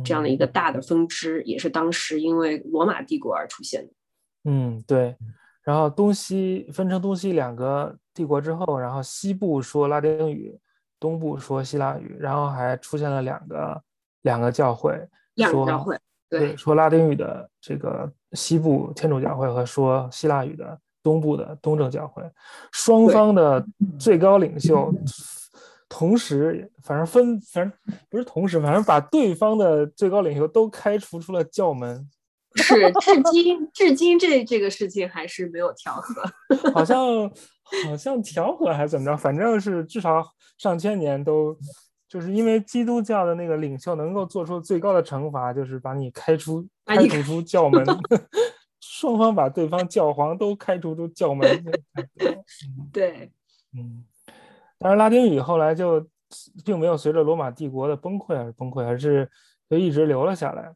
[0.05, 3.93] 这样的一个大的分支，也是当时因为罗马帝国而出现的。
[4.43, 5.15] 嗯，对。
[5.63, 10.59] 然后东西分成东西两个帝国之后，然后西部说拉丁语，
[10.99, 13.81] 东部说希腊语，然后还出现了两个
[14.23, 14.91] 两个教会，
[15.35, 15.97] 两个教会，
[16.29, 22.21] 对，说拉丁语的这个西部天主教会和说希腊语的东部的东正教会，
[22.73, 23.65] 双方的
[23.97, 24.93] 最高领袖
[25.87, 27.71] 同时，反正分，反正
[28.09, 32.09] 不是同时，反正把对方的最高领袖都开除出了教门。
[32.61, 36.23] 是，至今至今这这个事情还是没有调和，
[36.73, 36.97] 好像
[37.87, 40.23] 好像调和还是怎么着，反正是至少
[40.57, 41.57] 上千年都，
[42.07, 47.83] 就是因为基督教的那个领袖能够做出最高的惩罚，就是把你开除开除出教门，
[48.79, 51.63] 双方把对方教皇都开除出教门。
[52.91, 53.31] 对，
[53.75, 54.05] 嗯，
[54.77, 56.05] 但是拉丁语后来就
[56.63, 59.27] 并没有随着罗马帝国的崩溃而崩溃，而是
[59.67, 60.71] 就一直留了下来。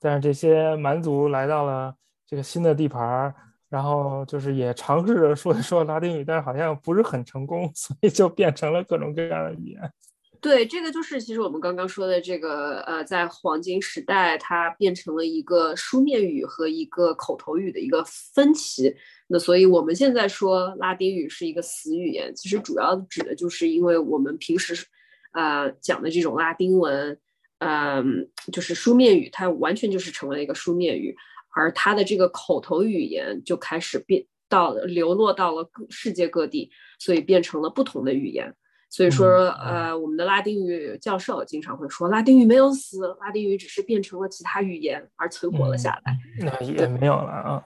[0.00, 1.94] 但是这些蛮族来到了
[2.26, 3.34] 这个新的地盘，
[3.68, 9.92] 然后就是也尝试着说一说拉丁语，但是好像不是很成功， 所以就变成了各种各样的语言。
[10.40, 18.94] 对，这个就是其实我们刚刚说的这个，呃，在黄金时代，它变成了一个书面语和一个口头语的一个分歧。
[19.26, 24.86] 那所以我们现在说拉丁语是一个死语言，其实主要指的就是因为我们平时，
[25.32, 27.18] 呃，讲的这种拉丁文。
[27.66, 31.16] 嗯，就是书面语，它完全就是成为了一个书面语，
[31.56, 38.54] 而它的这个口头语言就开始变到流落到了各世界各地，所以变成了不同的语言。
[38.90, 46.16] 所以说，呃，我们的拉丁语教授经常会说，拉丁语没有死，拉丁语只是变成了其他语言而存活了下来。
[46.38, 47.64] 那也没有了啊。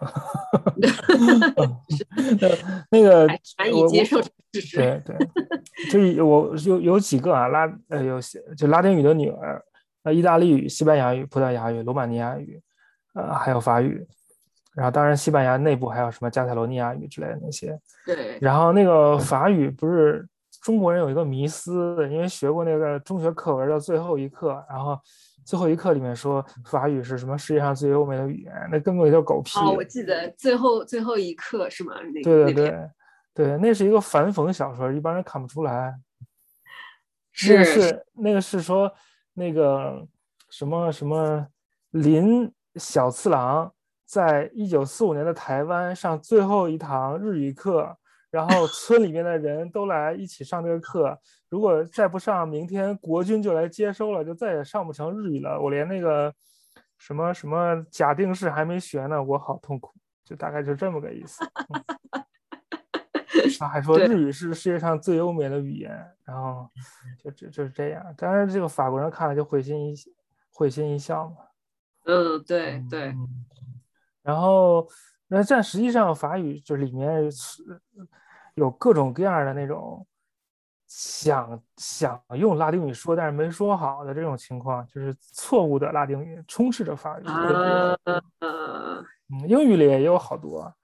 [2.90, 3.26] 那个
[3.58, 4.30] 难以接受事
[4.60, 4.76] 实。
[4.76, 5.16] 对对，
[5.90, 9.62] 就是我有有几个啊，拉呃有些就拉丁语的女儿。
[10.04, 12.62] 呃，意大利语、西班牙语、葡萄牙语、罗马尼亚语，
[13.14, 14.06] 呃，还有法语，
[14.74, 17.78] 然后当然西班牙内部还有什么加泰罗尼亚语之类的那些。
[18.06, 18.38] 对。
[18.40, 20.26] 然后那个法语不是
[20.62, 24.96] 中国人有一个迷思，因为学过那个中学课文的最后一课，然后
[25.44, 29.58] 最后一课里面说法语是什么世界上最优美的语言，那根本就狗屁。
[29.58, 31.94] 哦，我记得最后最后一课是吗？
[32.22, 32.90] 对对对
[33.34, 35.94] 对，那是一个反讽小说，一般人看不出来。
[37.32, 38.90] 是是那个是说。
[39.38, 40.04] 那个
[40.50, 41.46] 什么什么
[41.90, 43.72] 林小次郎，
[44.04, 47.96] 在一九四五年的台湾上最后一堂日语课，
[48.30, 51.16] 然后 村里面的人都来一起上这个课。
[51.48, 55.60] 如果再不上，明天国军就来接收了，就再也上不成日语了。
[55.60, 56.34] 我连那个
[56.98, 59.94] 什么什么假定式还没学呢，我好痛苦。
[60.24, 61.42] 就大概就这么个意思。
[63.58, 65.90] 他还 说日语是世界上最优美的语言，
[66.24, 66.68] 然后
[67.22, 68.14] 就就就是这样。
[68.16, 69.94] 当然，这个法国人看了就会心一
[70.52, 71.36] 会心一笑嘛。
[72.04, 73.14] 嗯，对对。
[74.22, 74.88] 然后，
[75.26, 77.62] 那但实际上法语就里面是
[78.54, 80.06] 有各种各样的那种
[80.86, 87.24] 想想用拉丁语说但是没说好的这种情况，就是错误的拉丁语充斥着法语。
[87.26, 87.96] 啊，
[88.40, 89.04] 嗯，
[89.46, 90.74] 英语里也有好多。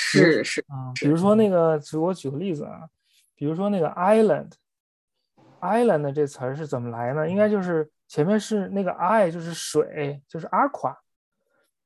[0.00, 2.88] 是是啊，比如说那个，我举个例子啊，
[3.34, 7.28] 比如说那个 island，island 这词儿是怎么来呢？
[7.28, 10.96] 应该就是前面是那个 i 就是水，就是 aqua，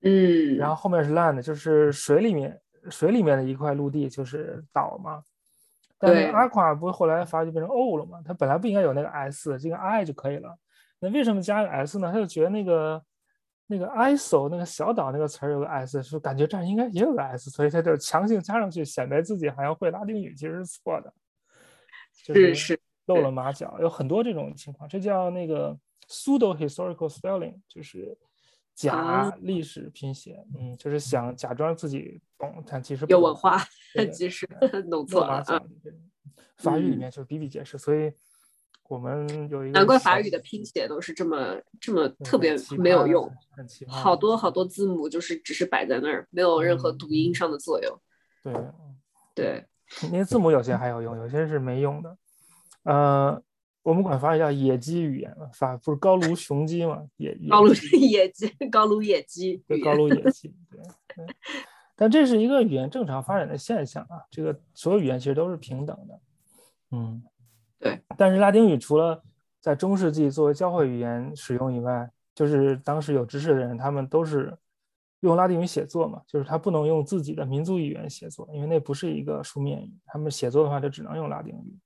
[0.03, 5.23] 嗯，然后后面是 land，就是水里面水里面的一块陆地，就是岛嘛。
[5.99, 8.21] 但是 aqua 不是后来发就变成 o 了嘛？
[8.25, 10.55] 它本来不应该有那个 s，这个 i 就可以了。
[11.01, 12.13] 那为什么加个 s 呢？
[12.13, 13.03] 他就觉得那个。
[13.73, 21.11] 那个 iso 那个小岛那个词儿有个 s，是感觉这儿应该也有个 s，所以他就强行加上去，显摆自己好像会拉丁语，其实是错的，
[22.13, 23.79] 是是露了马脚。
[23.81, 25.75] 有很多这种情况，这叫那个
[26.07, 28.15] pseudo historical spelling，就是
[28.75, 30.45] 假历史拼写。
[30.59, 33.57] 嗯，就是想假装自己懂，但其实有文化，
[34.13, 34.47] 其实
[34.91, 35.43] 弄错了。
[36.59, 38.13] 法语里面就是比比皆是，所以。
[38.89, 43.31] 我们有一个难怪法语的拼写都是这么这么特别没有用，
[43.89, 47.99] 好多好多字母就是只是摆在那儿，没有任何读音上的作用。
[48.43, 48.55] 对，
[49.35, 49.67] 对，
[50.11, 52.17] 那些字母有些还有用，有些是没用的。
[52.83, 53.43] 呃，
[53.83, 57.03] 我们管法语叫野鸡语言，法不是高卢雄鸡嘛？
[57.17, 60.49] 野高卢 野鸡，高卢野鸡，对，高卢野鸡。
[60.69, 61.25] 对，
[61.97, 66.21] 但这是一个语言正常发展的现象啊，这个所有语言其实都是平等的。
[66.91, 67.23] 嗯。
[67.83, 69.21] 对，但是拉丁语除了
[69.61, 74.57] 在中世纪作为教会语言使用以外，就是当时有知识的人，他们都是
[75.23, 81.77] 用拉丁语写作嘛，就是他不能用自己的民族语言写作，因为那不是一个书面语，他们写作的话就只能用拉丁语。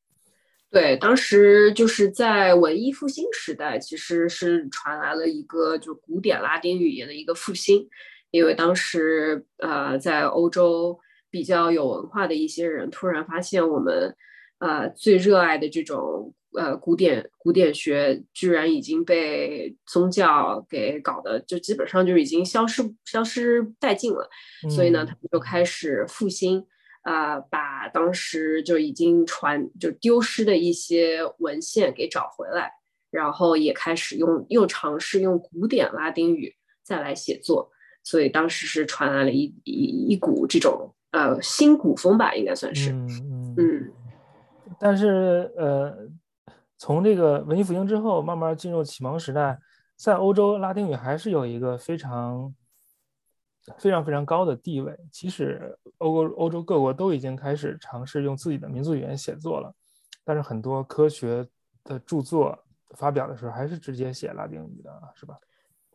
[0.70, 7.88] 对，当时就是在文艺复兴时代，其实是传来了一个就古典拉丁语言的一个复兴，
[8.30, 14.14] 因为当时呃在欧洲比较有文化的一些人突然发现我们。
[14.58, 24.28] 呃，最热爱的这种呃古典古典学居然已经被宗教给搞得就基本上就已经消失消失殆尽了，
[24.70, 26.64] 所以呢，他们就开始复兴，
[27.04, 32.72] 呃，把当时就已经传就丢失的一些文献给找回来，
[33.10, 37.70] 然后也开始用又尝试用古典拉丁语再来写作，
[38.02, 43.54] 所以当时是传来了一一一股这种呃新古风吧，应该算是，嗯。
[43.58, 43.92] 嗯。
[44.78, 45.96] 但是，呃，
[46.76, 49.58] 从这个文艺复兴之后，慢慢进入启蒙时代，
[49.96, 52.54] 在欧洲，拉丁语还是有一个非常、
[53.78, 54.94] 非常、非常高的地位。
[55.10, 59.74] 即使欧欧洲各国都已经开始尝试用自己的民族语言写作了，
[60.22, 61.48] 但是很多科学
[61.82, 62.58] 的著作
[62.90, 65.38] 发表的时候，还是直接写拉丁语的，是吧？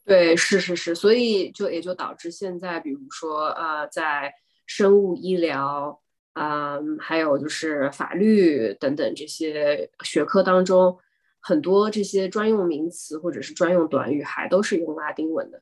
[0.03, 4.33] 对，是是是，所以就也就导致现在，比如说，呃，在
[4.65, 6.00] 生物医疗。
[6.33, 10.97] 嗯，还有就是法律等等这些学科当中，
[11.39, 15.61] 很多这些专用名词或者是专用短语还都是用拉丁文的。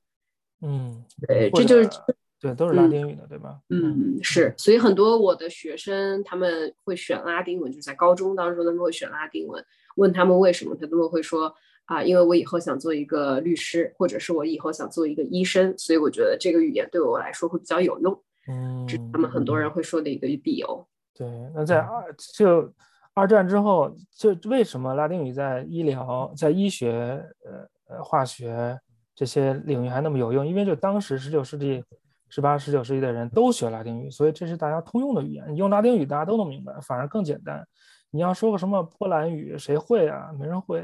[0.62, 1.90] 嗯，对，这就是
[2.40, 3.60] 对，都是拉丁语的，对吧？
[3.70, 4.54] 嗯，是。
[4.58, 9.66] 所以很多我的学生他们会选拉丁文，就是在高中当中他们会选拉丁文。
[9.96, 11.54] 问他们为什么，他们会说
[11.86, 18.22] 啊，因为我以后想做一个律师，或者是我以后想做一个医生，所以我觉得这个语言对我来说会比较有用。
[18.50, 20.88] 嗯，这是他们很多人会说的一个理由。
[21.14, 22.74] 对，那在二就
[23.14, 28.80] 二战之后，就为什么拉丁语在医疗、在医学、呃呃化学
[29.14, 30.48] 这些领域还那么有用？
[30.48, 31.84] 因为就当时十九世纪、
[32.30, 35.46] 十八、十九世纪的人都学拉丁语，所以这是大家通用的语言。
[35.54, 37.64] 你用拉丁语，大家都能明白，反而更简单。
[38.10, 40.32] 你要说个什么波兰语，谁会啊？
[40.40, 40.84] 没人会。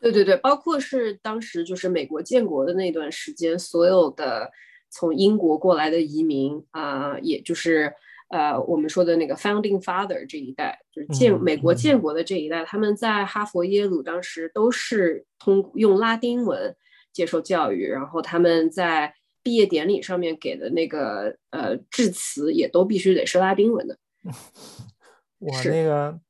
[0.00, 4.50] 对对对，包括是当时就是美国建国的那段时间，所有的。
[4.90, 7.92] 从英国过来的移民啊，也就是
[8.28, 16.76] 呃我们说的那个 founding father 这一代，就是建美国建国的这一代，他们在哈佛、耶鲁当时都是通用拉丁文
[17.12, 23.98] 接受教育，然后他们在毕业典礼上面给的那个呃致辞也都必须得是拉丁文的。
[25.38, 26.20] 我那个。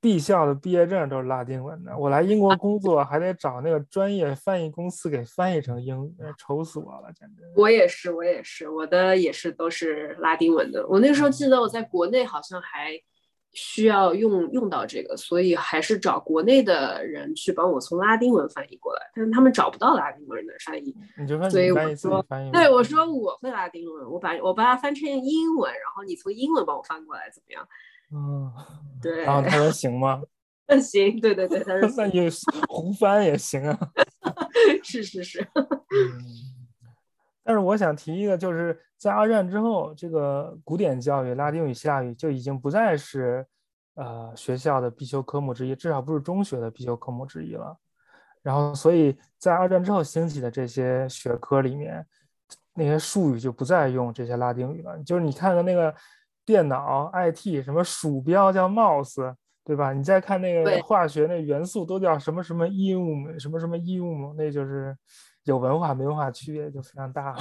[0.00, 7.42] 毕校的毕业证都是拉丁文的，我来英国工作还得找那个专业翻译公司给翻译成英，愁死我了，简直。
[7.56, 10.86] 我也是，我也是，我的也是都是拉丁文的。
[10.86, 12.92] 我那时候记得我在国内好像还
[13.52, 27.66] 需要用用到这个，所以还是找国内的人去帮我从拉丁文翻译过来，但是他们找不到拉丁文的翻译，你就所以我说，对我说我会拉丁文，我把我把它翻成英文，然后你从英文帮我翻过来，怎么样？
[28.12, 28.52] 嗯，
[29.02, 29.24] 对。
[29.24, 30.22] 然后他说 行吗？
[30.66, 32.28] 那行，对对对，他说 那你
[32.68, 33.78] 胡翻也行啊。
[34.82, 35.40] 是是是。
[35.40, 36.24] 嗯。
[37.42, 43.46] 但是我想提一个，就是在二战之后，这个古典教育拉丁语、希腊语就已经不再是
[43.94, 47.78] 呃学校的必修科目之一，至少不是中学的必修科目之一了。
[48.42, 52.06] 然后，所以在二战之后兴起的这些学科里面，
[52.74, 54.98] 那些术语就不再用这些拉丁语了。
[55.02, 55.94] 就是你看看那个。
[56.48, 59.92] 电脑 IT 什么鼠标叫 mouse，对吧？
[59.92, 64.96] 你再看那个化学，那元素都叫什么什么 ium，什么什么 ium，那就是
[65.44, 67.38] 有文化没文化区别就非常大了。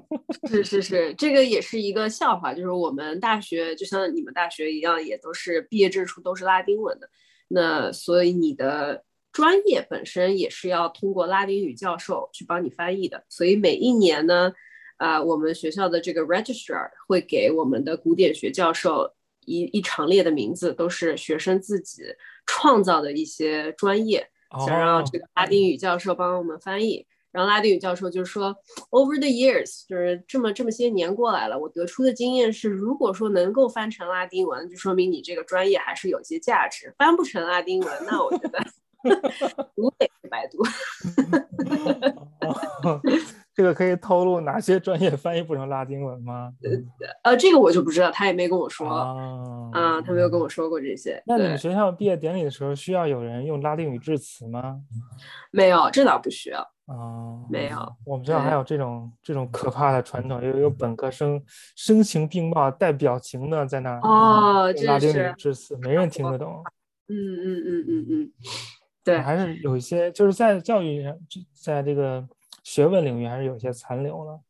[0.48, 7.10] 是是是，这个也是一个笑话，就是我们大学就像你们大学一样，也都是毕业证书都是拉丁文的。
[7.48, 13.22] 那所以你的专业本身也是要通过拉丁语教授去帮你翻译的。
[13.28, 14.50] 所以每一年呢。
[14.96, 19.12] 啊，我们学校的这个 registrar 会给我们的古典学教授
[19.44, 22.02] 一一长列的名字，都是学生自己
[22.46, 24.28] 创造的一些专业，
[24.66, 27.06] 想让这个拉丁语教授帮我们翻译。
[27.32, 28.56] 然后拉丁语教授就说
[28.90, 38.58] ，over the years，就是这么这么些年过来了，我得出的经验是，如果说能够翻成拉丁文，就说明你这个专业还是有些价值；翻不成拉丁文，那我觉得
[39.76, 40.62] 读也是白读。
[43.56, 46.52] 这个可以透露哪些专业翻译不成拉丁文吗？
[47.22, 48.86] 呃，这个我就不知道，他也没跟我说。
[49.72, 51.22] 啊，他没有跟我说过这些。
[51.24, 54.82] 那你们学校毕业典礼的时候需要有人用拉丁语致辞吗？
[55.50, 56.60] 没有，这倒不需要。
[56.84, 57.78] 啊，没有。
[58.04, 61.42] 我们学校还有这种这种可怕的传统，有有本科生
[61.74, 66.62] 声情并茂、带表情的在那儿哦，拉丁语致辞，没人听得懂。
[67.08, 68.32] 嗯嗯嗯嗯嗯，
[69.02, 71.16] 对，还是有一些就是在教育上，
[71.54, 72.22] 在这个。
[72.66, 74.40] 学问领域还是有些残留了，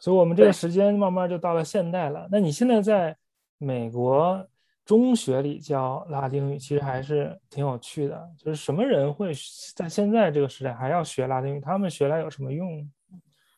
[0.00, 2.26] 所以我们这个时间慢慢就到了现代了。
[2.32, 3.14] 那你现在在
[3.58, 4.48] 美国
[4.86, 8.26] 中学里教拉丁语，其实还是挺有趣的。
[8.38, 9.32] 就是什么人会
[9.76, 11.60] 在现在这个时代还要学拉丁语？
[11.60, 12.90] 他们学来有什么用？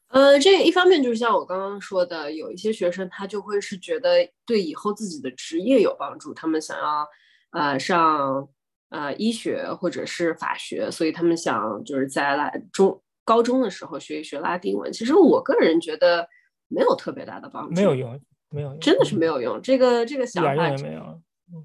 [0.08, 7.08] 呃，这一方面就是像我刚刚说的，有一些学生他就会是觉得对以后自己的职业有帮助，他们想要
[7.52, 8.48] 呃上。
[8.90, 14.92] 呃医学或者是法学，所以他们想就是在来中高中的时候学一学拉丁文。
[14.92, 16.28] 其实我个人觉得
[16.68, 18.20] 没有特别大的帮助，没有用，
[18.50, 19.60] 没有用，真的是没有用。
[19.62, 21.20] 这个这个想法也没有。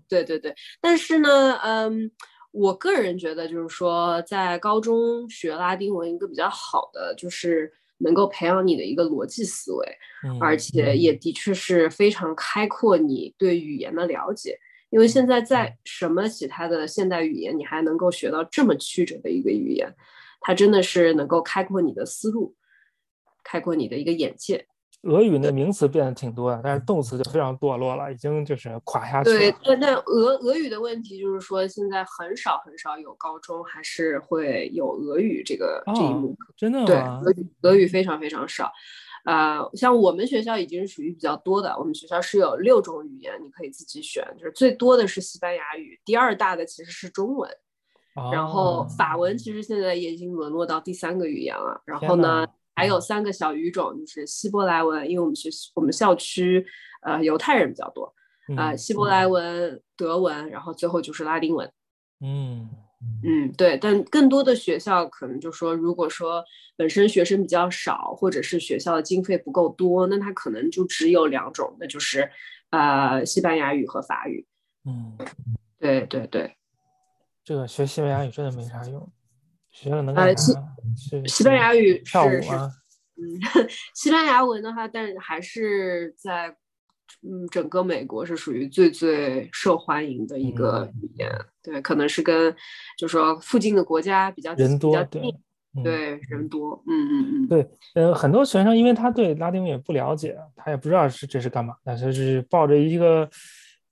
[0.07, 2.11] 对对对，但是呢，嗯，
[2.51, 9.97] 我个人觉得就是说，在高中学拉丁文一个比较好的就是能够培养你的一个逻辑思维，
[10.39, 14.59] 而且也的确是非常开阔你对语言的了解。
[14.89, 19.95] 因为现在在什么其他的现代语言，你还能够学到这么曲折的一个语言，
[20.39, 22.55] 它真的是能够开阔你的思路，
[23.43, 24.67] 开阔你的一个眼界。
[25.03, 29.39] 俄语那名词变得挺多的，但是动词就非常堕落了，已经就是垮下去了。
[29.39, 36.53] 对，但但俄俄语的问题就是说，现在很少很少有高中还是会有俄语这个这一幕课。
[36.57, 36.85] 真的吗？
[36.85, 38.69] 对，俄语俄语非常非常少。
[39.23, 47.49] 呃，像我们学校已经是属于比较多的，我们学校是有六种语言，你可以自己选，就是最多的是西班牙语，第二大的其实是中文，
[48.31, 51.81] 然后法文其实现在也已经沦落到第三个语言了。
[51.85, 52.47] 然后呢？
[52.75, 56.65] 还有三个小语种，就是希伯来文，因为我们学我们校区
[57.01, 58.15] 呃犹太人比较多，
[58.55, 61.69] 呃，希伯来文、德文，然后最后就是拉丁文。
[62.21, 62.69] 嗯
[63.21, 63.77] 嗯，对。
[63.77, 66.41] 但更多的学校可能就说，如果说
[66.77, 72.31] 本身学生比较少，或者是学校的经费不够多，那他可能就只有两种，那就是
[72.69, 74.47] 呃西班牙语和法语。
[74.85, 75.17] 嗯，
[75.77, 76.55] 对对对，
[77.49, 79.11] 这个学西班牙语真的没啥用。
[79.71, 80.53] 学了能干啥？
[80.95, 82.71] 是西班牙语跳舞吗？
[83.17, 83.25] 嗯，
[83.95, 86.55] 西班牙文的话，但还是在
[87.23, 91.27] 嗯整个美国是属于最最受欢迎的一个语言。
[91.63, 92.55] 对，可能是跟
[92.99, 95.33] 就说附近的国家比较人多，对
[95.83, 96.83] 对人多。
[96.85, 103.27] 嗯嗯嗯，对，呃，很多学生因为他对拉丁语也不了解，他也不知道是这是干嘛，但是是抱着一个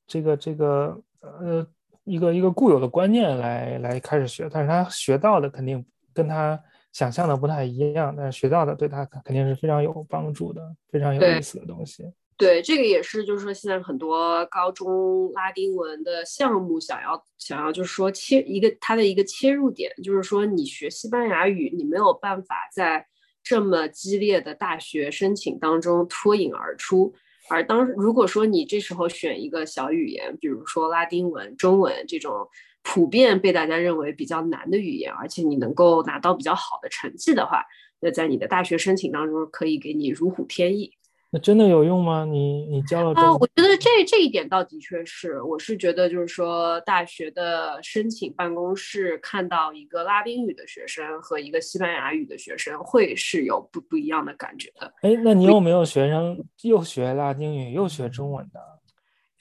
[0.05, 1.65] 这个这个呃。
[2.07, 6.59] 一个一个固有的观念来来开始学，但是他学到的肯定跟他
[6.93, 12.03] 想象的不太一样，但是学到的对他肯定是非常有帮助的，非常有意思的东西。
[12.37, 23.05] 对，这个也是，就是说现在很多高中拉丁文的项目想要想要就是说切一个它的一个切入点，就是说你学西班牙语，你没有办法在
[23.43, 27.13] 这么激烈的大学申请当中脱颖而出。
[27.49, 32.47] 而当如果说你这时候选一个小语言，比如说拉丁文、中文这种
[32.83, 37.63] 普遍被大家认为比较难的语言，而且你能够拿到比较好的成绩的话，
[38.01, 40.96] 那在你的大学申请当中可以给你如虎添翼。
[41.29, 42.23] 那真的有用吗？
[42.23, 43.33] 你你教了啊？
[43.33, 54.93] 我觉得这这一点倒的确是，我是觉得就是说，大学的申请办公室看到一个拉丁语的学生和一个西班牙语的学生，会是有不不一样的感觉的。
[55.01, 58.61] 哎，那你有没有学生又学拉丁语又学中文的？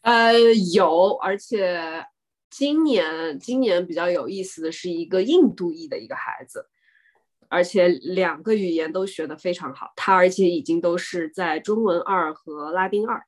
[0.02, 0.32] 呃，
[0.74, 2.04] 有，而且
[2.50, 6.66] 今年今年比较有意思的是一个印度裔的一个孩子。
[7.48, 13.22] 而且两个语言都学得非常好，他而且已经都是在中文二和拉丁二。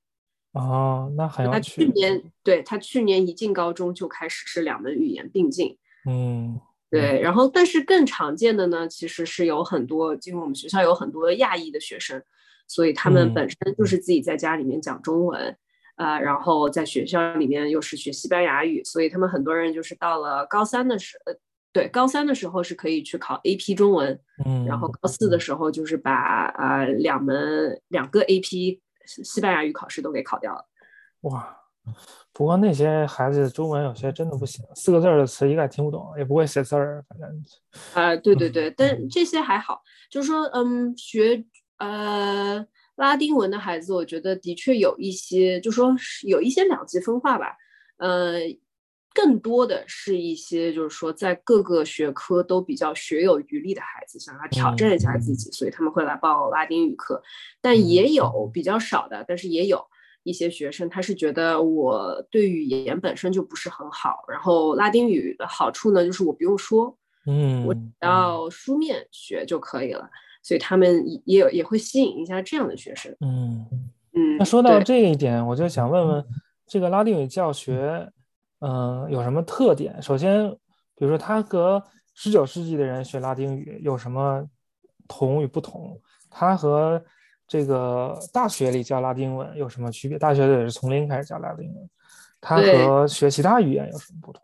[0.52, 5.76] 哦，那很他去年对他去年一进高中就开始是两门语言并进。
[6.06, 6.58] 嗯，
[6.90, 7.20] 对。
[7.20, 12.22] 然后，但是更常见的呢，其实是有很多，因为我们学校有很多亚裔的学生，
[12.66, 15.56] 所以他们本身就是自己在家里面讲中文，
[15.96, 21.32] 呃，然后在学校里面又是学西班牙语，所以他们很多人就是到了高三的时候。
[21.70, 30.64] 对，高三的时候是可以去考 AP 中文，嗯，然后高四的时候就是把啊两门两个 AP 西班牙语考试都给考掉了。
[31.22, 31.56] 哇，
[32.32, 37.44] 不过那些孩子中文有些真的不行，四个字的词一概听不懂，也不会写字儿，反正。
[37.92, 41.44] 啊，对对对， 但这些还好，就是说，嗯，学
[41.76, 42.66] 呃
[42.96, 45.94] 拉丁文的孩子，我觉得的确有一些，就说
[46.26, 47.56] 有一些两极分化吧，
[47.98, 48.40] 呃。
[49.20, 57.20] 更多的是一些，就是说，在各个学科都比较学有余力的孩子，想要挑战一下自己，所以他们会来报拉丁语课。
[57.60, 59.84] 但也有比较少的，但是也有
[60.22, 66.96] 一些学生，他是觉得我对语言本身就不是很好，然后拉丁语的好处呢，就是我不用说，
[67.26, 70.08] 嗯，我只要书面学就可以了，
[70.44, 73.12] 所以他们也有也会吸引一下这样的学生。
[73.18, 73.66] 嗯
[74.12, 74.36] 嗯。
[74.38, 76.24] 那说到这一点，我就想问问
[76.68, 78.08] 这个拉丁语教学。
[78.60, 80.00] 嗯，有什么特点？
[80.02, 80.50] 首先，
[80.96, 81.82] 比如说，他和
[82.14, 84.44] 十九世纪的人学拉丁语有什么
[85.06, 86.00] 同与不同？
[86.28, 87.02] 他和
[87.46, 90.18] 这个大学里教拉丁文有什么区别？
[90.18, 91.90] 大学里是从零开始教拉丁文，
[92.40, 94.42] 他和学其他语言有什么不同？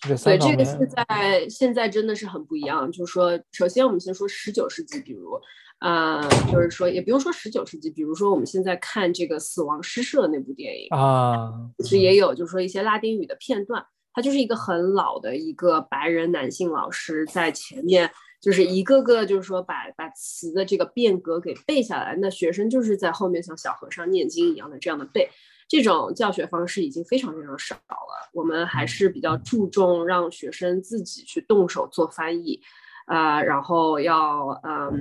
[0.00, 2.90] 这三对，这个现在现在真的是很不一样。
[2.90, 5.40] 就是说，首先我们先说十九世纪，比如。
[5.78, 6.20] 啊，
[6.50, 13.84] 就是说，也不用说十九世纪，比如说我们现在看这个《死亡诗社》那部电影啊，其实也有，就是说一些拉丁语的片段。
[14.16, 18.08] 他就是一个很老的一个白人男性老师在前面，
[18.40, 25.28] 就是一个个就是说把把词的这个变革给背下来，那学生就是在后面像小和尚念经一样的这样的背。
[25.66, 32.60] 这种教学方式已经非常非常少了，我们还是比较注重让学生自己去动手做翻译，
[33.06, 34.92] 啊，然后要嗯呃，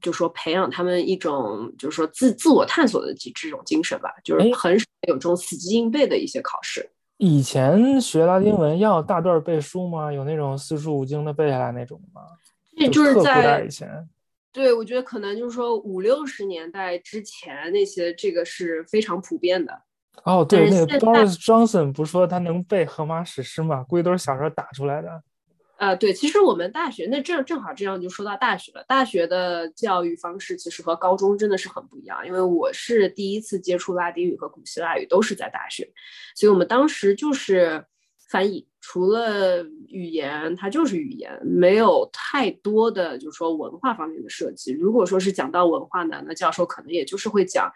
[0.00, 6.90] 就说培养他们一种就是说自自我探索的这这种精神吧，就是很少有这种死记硬背的一些考试。
[7.18, 10.12] 以前学拉丁文要大段背书吗？
[10.12, 12.22] 有那种四书五经的背下来那种吗？
[12.76, 14.08] 这就是在以前。
[14.50, 19.82] 对，我觉得可能就是说五六十年代之前那些，这个是非常普遍的。
[20.24, 23.82] 哦，对，那个 Boris Johnson 不说他能背荷马史诗吗？
[23.84, 25.22] 估计都是小时候打出来的。
[25.82, 28.84] 呃，对，其实我们大学那正正好这样就说到大学了。
[28.86, 35.92] 大学的教育方式其实和高中真的是很不一样，因为我是第一次接触拉丁语和古希腊语都是在大学，
[36.36, 37.84] 所以我们当时就是
[38.30, 38.68] 翻译。
[38.80, 44.70] 除了语言，它就是语言，没有太多的就是说文化方面的设计。
[44.70, 47.68] 如果说是讲到文化呢，那教授可能也就是会讲，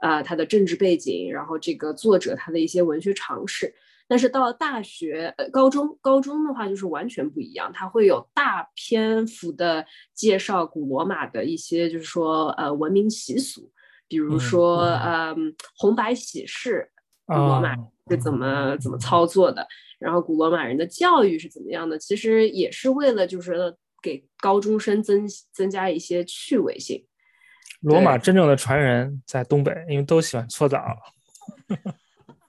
[0.00, 3.74] 呃，他的政治背景，然后这个作者他的一些文学常识。
[4.06, 13.72] 但是到了大学、呃高中，高中的话就是完全不一样，它会有大篇幅的介绍古罗马的一些就是说呃文明习俗，
[14.06, 15.34] 比如说呃
[15.76, 16.90] 红白喜事，
[17.26, 17.74] 古罗马
[18.10, 19.66] 是怎么怎么操作的。
[19.98, 21.98] 然后古罗马人的教育是怎么样的？
[21.98, 27.06] 其实也是为了就是给高中生增增加一些趣味性。
[27.80, 30.82] 罗马真正的传人在东北，因为都喜欢搓澡。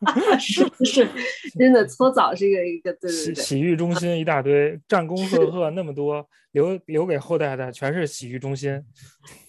[0.40, 1.08] 是不是？
[1.58, 3.36] 真的搓澡是一个一个对对对。
[3.44, 8.84] 洗浴中心一大堆，战功赫赫那么多，留留给后代的全是洗浴中心。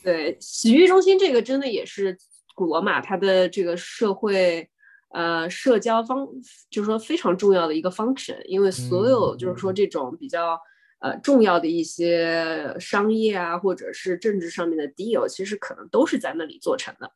[0.02, 2.16] 对，洗浴中心这个真的也是
[2.54, 4.68] 古罗马它的这个社会。
[5.10, 6.28] 呃，社交方
[6.68, 10.58] 就是说非常重要的一个 function，因为所有就是说这种比较
[10.98, 17.10] 呃重要的一些商业啊，或者是政治上面的 deal，其实可能都是在那里做成的。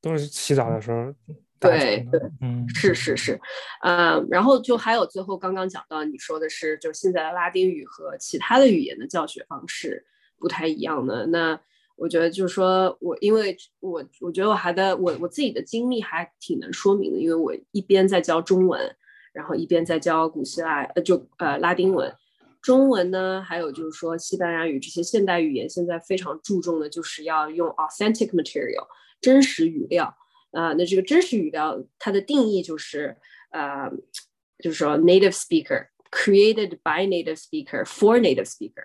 [0.00, 1.14] 都是洗澡的时候。
[1.60, 3.40] 对对，嗯，是是是，
[3.82, 10.04] 嗯，然后就还有最后刚刚讲到你说的是，就现在的拉丁语和其他的语言的教学方式
[10.38, 11.26] 不太一样的。
[11.26, 11.60] 那。
[11.98, 18.78] 我觉得就是说，我因为我我觉得我还在我我自己的经历还挺能说明的，因为我一边在教中文，
[19.32, 22.14] 然后一边在教古希腊呃就呃拉丁文，
[22.60, 28.86] 中文呢，还有就是说西班牙语这些现代语言，现在非常注重的就是要用 authentic material
[29.22, 30.14] 真实语料
[30.52, 33.16] 啊，那这个真实语料它的定义就是
[33.50, 33.90] 呃
[34.58, 38.84] 就是说 native speaker created by native speaker for native speaker。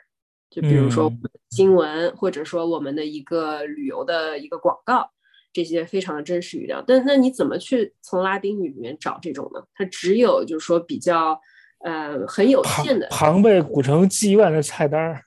[0.50, 1.10] 就比如说
[1.52, 5.10] 新闻，或者说我们的一个旅游的一个广告，
[5.54, 6.84] 这些非常的真实语料。
[6.86, 9.64] 但那你怎么去从拉丁语里面找这种呢？
[9.74, 11.40] 它只有就是说比较
[11.86, 15.24] 呃很有限的庞贝古城妓院的菜单儿。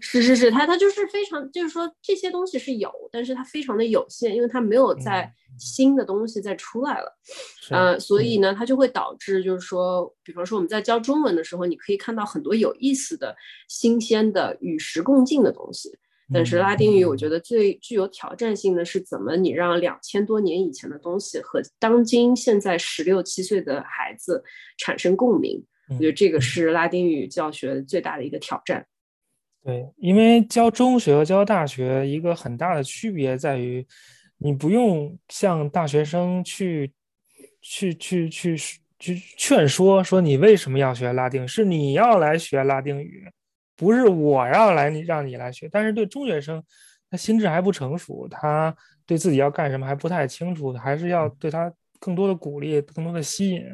[0.00, 7.18] 是是是，它它就是非常，就是说这些东西是有，但是它非常的有限，因为它没有在新的东西再出来了，
[7.70, 13.34] 嗯，所以呢，它就会导致，就是说，比方说我们在教中文的时候，你可以看到很多有意思的、
[13.68, 15.90] 新鲜的、与时共进的东西，
[16.32, 24.42] 但是拉丁语，我觉得最具有挑战性的是，怎么你让两千多年以前的东西和当今现在十六七岁的孩子
[24.76, 25.64] 产生共鸣？
[25.88, 28.84] 我觉得这个是拉丁语教学最大的一个挑战。
[29.66, 33.84] 对，因为教中学和教大学一个很大的区别在于，
[34.38, 36.92] 你不用向大学生去
[37.60, 38.56] 去去去
[38.96, 43.28] 去劝说说你为什么要学拉丁，是你要来学拉丁语，
[43.74, 45.68] 不是我要来你让你来学。
[45.72, 46.62] 但是对中学生，
[47.10, 48.72] 他心智还不成熟，他
[49.04, 53.64] 对自己要干什么还不太清楚，还是要对他更多的鼓励，更多的吸引。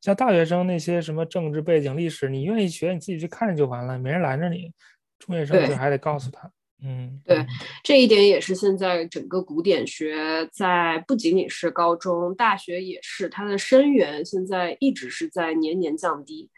[0.00, 4.72] 像大学生那些什么政治背景、历史，你愿意学你自己去看就完了，没人拦着你。
[5.18, 6.50] 中学生就还得告诉他，
[6.82, 7.44] 嗯，对，
[7.82, 16.50] 这一点也是现在整个古典学在不仅仅是高中、大学也是，它的生源现在一直是在年年降低。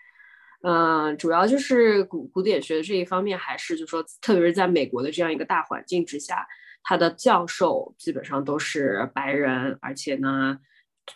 [0.63, 6.45] 嗯，主要就是古古典学这一方面，还是就说，特别是在美国的这样一个大环境之下，
[6.83, 10.59] 他的教授基本上都是白人，而且呢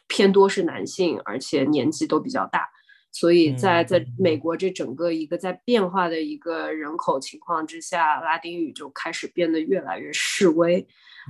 [0.06, 2.70] 偏多是男性，而且年纪都比较大。
[3.14, 10.86] 所以在在美国这整个一个在变化的一个人口情况之下，拉丁语就开始变得越来越示威，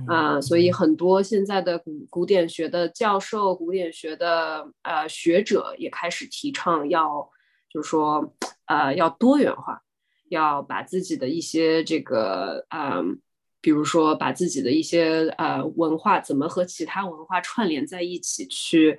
[0.07, 7.29] 啊，所以很多现在的古古典学的教授、古典学的呃学者也开始提倡要，
[7.69, 8.33] 就是说
[8.67, 9.81] 呃要多元化，
[10.29, 13.19] 要把自己的一些这个嗯，
[13.59, 18.97] 比如说把自己的一些呃文化怎么和其他文化串联在一起去。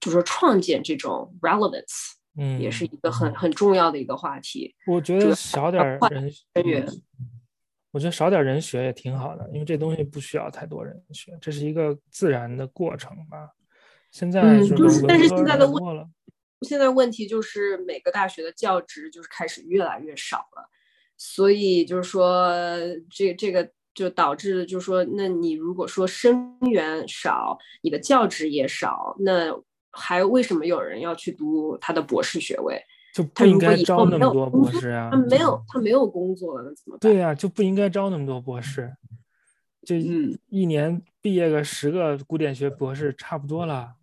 [0.00, 4.74] 就是说，创建这种 relevance，嗯，也是一个很很重要的一个话题。
[4.86, 6.86] 我觉得少点人学，
[7.92, 13.50] 我觉得少点人学也挺好的，因为这东西不需要太多人学，这是一个自然的过程吧。
[14.10, 16.08] 现在嗯，就是但是现在的问了，
[16.62, 20.68] 现在问题就是每个大学的教职就是开始越来越少了，
[21.16, 22.50] 所以就是说
[23.10, 29.52] 这这个就导致就是说，那你如果说生源少，你的教职也少，那
[29.92, 32.80] 还为什么有人要去读他的博士学位？
[33.12, 35.08] 就不应该招那么多博士啊！
[35.10, 37.00] 他没有他没有工作了，那怎么办？
[37.00, 38.94] 对呀，就不应该招那么多博士，
[39.84, 43.94] 就嗯，一年毕业个十个古典学博士差不多了。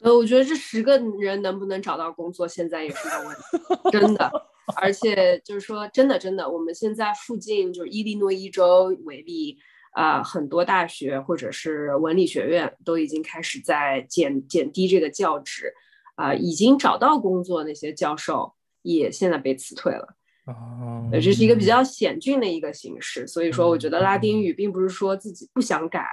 [0.00, 4.28] 呃，我觉得这十个人能不能找到工作，现在也是个问题，真的。
[4.74, 9.56] 而且就是说，真的真的，我们现在附近就是伊利诺伊州为例。
[9.98, 15.74] 啊，很多大学或者是文理学院都已经开始在减减低这个教职，
[16.14, 20.14] 啊，已经找到工作那些教授也现在被辞退了。
[20.46, 23.26] 哦，这是一个比较险峻的一个形式。
[23.26, 26.06] 所以说，我觉得拉丁语并不是说自己不想改，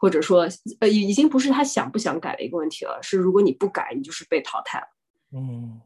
[0.00, 0.44] 或者说
[0.80, 4.86] 呃，已经不是他想不想改的一个问题了，是如果你不改，你就是被淘汰了。
[5.32, 5.80] 嗯，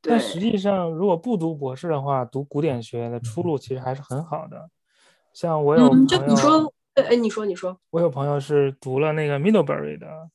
[0.00, 0.12] 对。
[0.12, 4.70] 但实际上，如果不读博士的话，读古典学的出路其实还是很好的。
[5.34, 6.72] 像我有朋友，就你说。
[6.94, 10.30] 哎哎，你说，你说，我有朋友是读了那个 Middlebury 的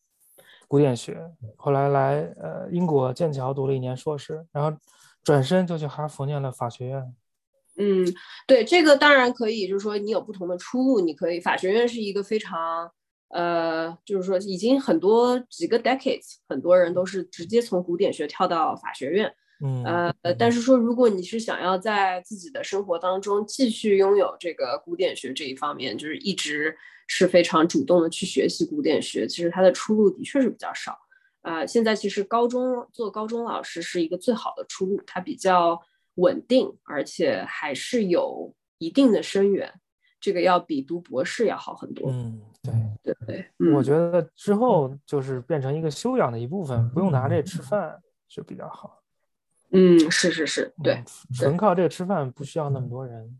[0.68, 4.78] 古典学，后来来呃英国剑桥读了一年硕士，然后
[5.24, 7.16] 转身就去哈佛念了法学院。
[7.78, 8.06] 嗯，
[8.46, 12.92] 对，这个当然可以，就是说你有不同的出路，你可以法学院是一个非常
[13.30, 19.34] 呃，就是说已经很多几个 decades，很多人都是直接从古典学跳到法学院。
[19.62, 19.84] 嗯
[20.22, 26.76] 呃，但是说，如果你是想要在自己的生活当中继续拥有这个古典学这一方面，就是一直
[27.08, 30.98] 是非常主动的去学习古典学，其实它的出路的确是比较少。
[31.42, 35.80] 呃，现在其实高中做高中老师是一个最好的出路，它比较
[36.16, 39.74] 稳定，而且还是有一定的生源，
[40.22, 42.10] 这个要比读博士要好很多。
[42.12, 47.98] 嗯，对对对，我觉得之后就是变成一个修养的一部分，不用拿这吃饭
[48.28, 48.99] 就比较好。
[49.72, 51.04] 嗯，是是是，对，
[51.36, 53.40] 纯靠这个吃饭不需要那么多人，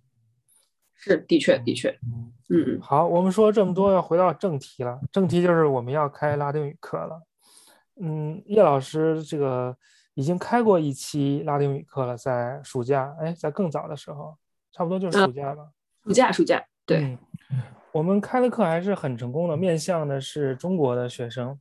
[0.94, 5.00] 是的确的确，嗯嗯，好，我们说这么多，要回到正题了。
[5.12, 7.24] 正题就是我们要开拉丁语课了。
[8.00, 9.76] 嗯，叶老师这个
[10.14, 14.38] 已经开过一期拉丁语课了，在暑假，哎，在更早的时候，
[14.72, 15.72] 差不多就是暑假吧。
[16.04, 17.18] 暑假，暑假，对，嗯，
[17.92, 21.60] 我们开的课还是很成功的，面向的是中国的学生，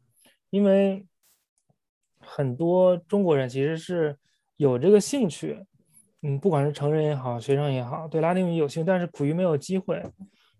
[0.51, 1.07] 因为
[2.21, 4.19] 很多中国人其实是。
[4.59, 5.65] 有这个兴趣，
[6.23, 10.03] 嗯，不管是成人也好，学生也好，对拉丁语有兴趣，但是苦于没有机会。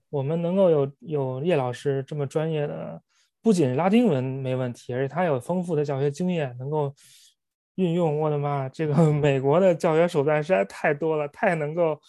[0.09, 3.03] 我们能够有有叶老师这么专业的，
[3.43, 6.95] 不仅拉丁文没问题，而且他有丰富的教学经验，能够
[7.75, 8.21] 运用。
[8.21, 12.01] 我的妈，这个 美国的教学手段实在太多了，太能够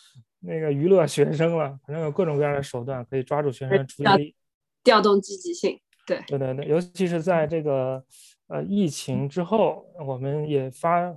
[0.42, 1.78] 那个娱乐学生了。
[1.88, 4.36] 反正有各种各样的手段可以抓住学生的注意力，
[4.84, 5.78] 调动积极性。
[6.06, 8.04] 对对对对，尤其是在这个
[8.48, 11.12] 呃疫情之后，我们也发。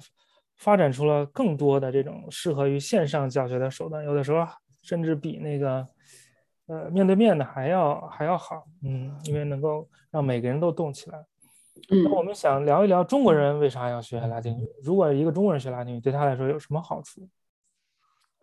[0.62, 4.46] 发展出了更多的这种适合于线上教学的手段，有的时候
[4.84, 5.84] 甚至比那个
[6.68, 11.18] 呃面对面的还要还要好，嗯，因为能够让每个人都动起来。
[11.88, 14.68] 那我们想聊一聊中国人为啥要学拉丁语？
[14.84, 17.28] 如果一个中国人学拉丁语，对他来说有什么好处？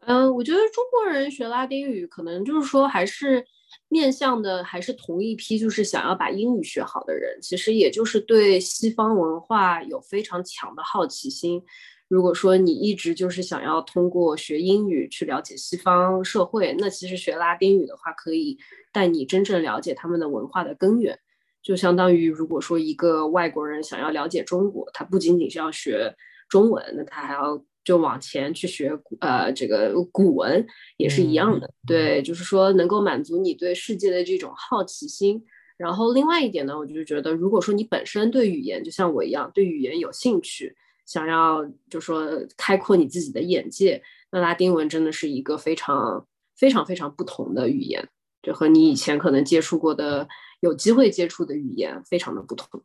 [0.01, 3.45] 嗯，我觉得中国人学拉丁语，可能就是说还是
[3.87, 11.63] 面向的还是同一批，就是想要把英语学好的人，其实也就是对西方文化有非常强的好奇心。
[12.09, 18.57] 如果说你一直就是想要通过学英语去了解西方社会，那其实学拉丁语的话，可以
[18.91, 21.17] 带你真正了解他们的文化的根源。
[21.61, 26.15] 就相当于，如果说一个外国人想要了解中国，他不仅仅是要学
[26.49, 30.65] 中文，那他还要就往前去学呃这个古文，
[30.97, 31.69] 也是一样的。
[31.85, 35.43] 对，就是说能够满足你对世界的这种好奇心。
[35.77, 40.75] 然后另外一点呢，我就觉得，如果说你本身对语言就像我一样，对语言有兴趣。
[41.09, 42.23] 想要就说
[42.55, 43.99] 开阔你自己的眼界，
[44.31, 48.07] 那拉丁文真的是一个非常非常非常不同的语言，
[48.43, 50.27] 就和你以前可能接触过的、
[50.59, 52.79] 有机会接触的语言非常的不同。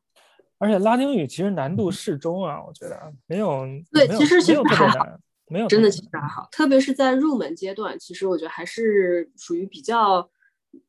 [0.56, 5.06] 而且拉丁语其实难度适中啊，我觉得没有对，其实其实还好，
[5.48, 10.30] 没有真的其实还好，特别是在入门阶段，其实我觉得还是属于比较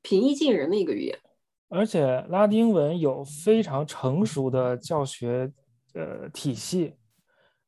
[0.02, 1.20] 平易近人的一个语言。
[1.68, 5.52] 而且拉丁文有非常成熟的教学
[5.96, 6.94] 呃体系。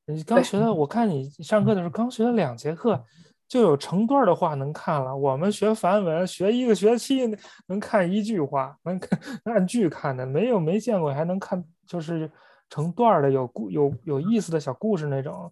[0.08, 3.04] 你刚学的，我看你上课的时候刚学了两节课，
[3.48, 5.16] 就有成段的话能看了。
[5.16, 7.28] 我们学梵文学一个学期
[7.68, 12.32] 能看一句话，能看按句看的，没有没见过还能看就是
[12.70, 15.52] 成段的有故有有意思的小故事那种。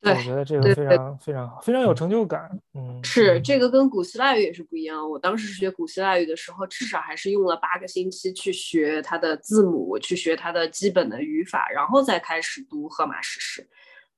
[0.00, 2.50] 对，我觉得这个非常非常好，非常有成就感。
[2.74, 5.08] 嗯，是这个跟古希腊语也是不一样。
[5.08, 13.68] 我当时学古希腊语的时候，至少还是用了八个星期去学它的字母，去学它的基本的语法，然后再开始读荷马史诗。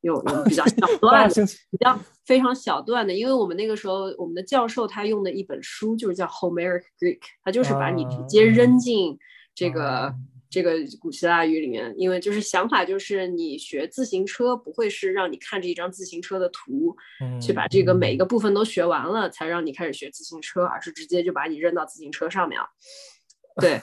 [0.02, 1.34] 有有比较小 段的，
[1.72, 9.18] 比较非常小段的，因为我们那个时候我们的教授他用的一本书就是叫 Homeric Greek，他就是把你直接扔进
[9.56, 10.14] 这个
[10.50, 16.96] 这个古希腊语里面，因为就是想法就是你学自行车不会是让你看着一张自行车的图，
[17.40, 22.66] 去把这个每一个部分都学完了才让你开始学自行车，而是直接就把你扔到自行车上面了。
[23.60, 23.80] 对，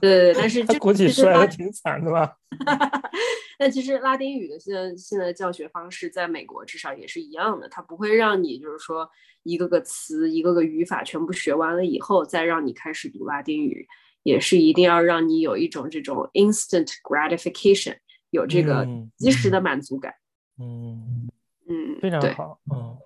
[0.00, 2.36] 对对，但是这估计摔的挺惨的吧？
[3.58, 9.08] 但其实拉丁语的现在现在教学方式，在美国至少也是一样的，它不会让你就是说
[9.42, 13.86] 一个个词、一个个语法全部学完了以后，再让你开始读拉丁语，
[14.22, 17.96] 也是一定要让你有一种这种 instant gratification，
[18.30, 20.14] 有这个及时的满足感。
[20.58, 21.28] 嗯
[21.68, 22.60] 嗯，非常好。
[22.74, 22.96] 嗯。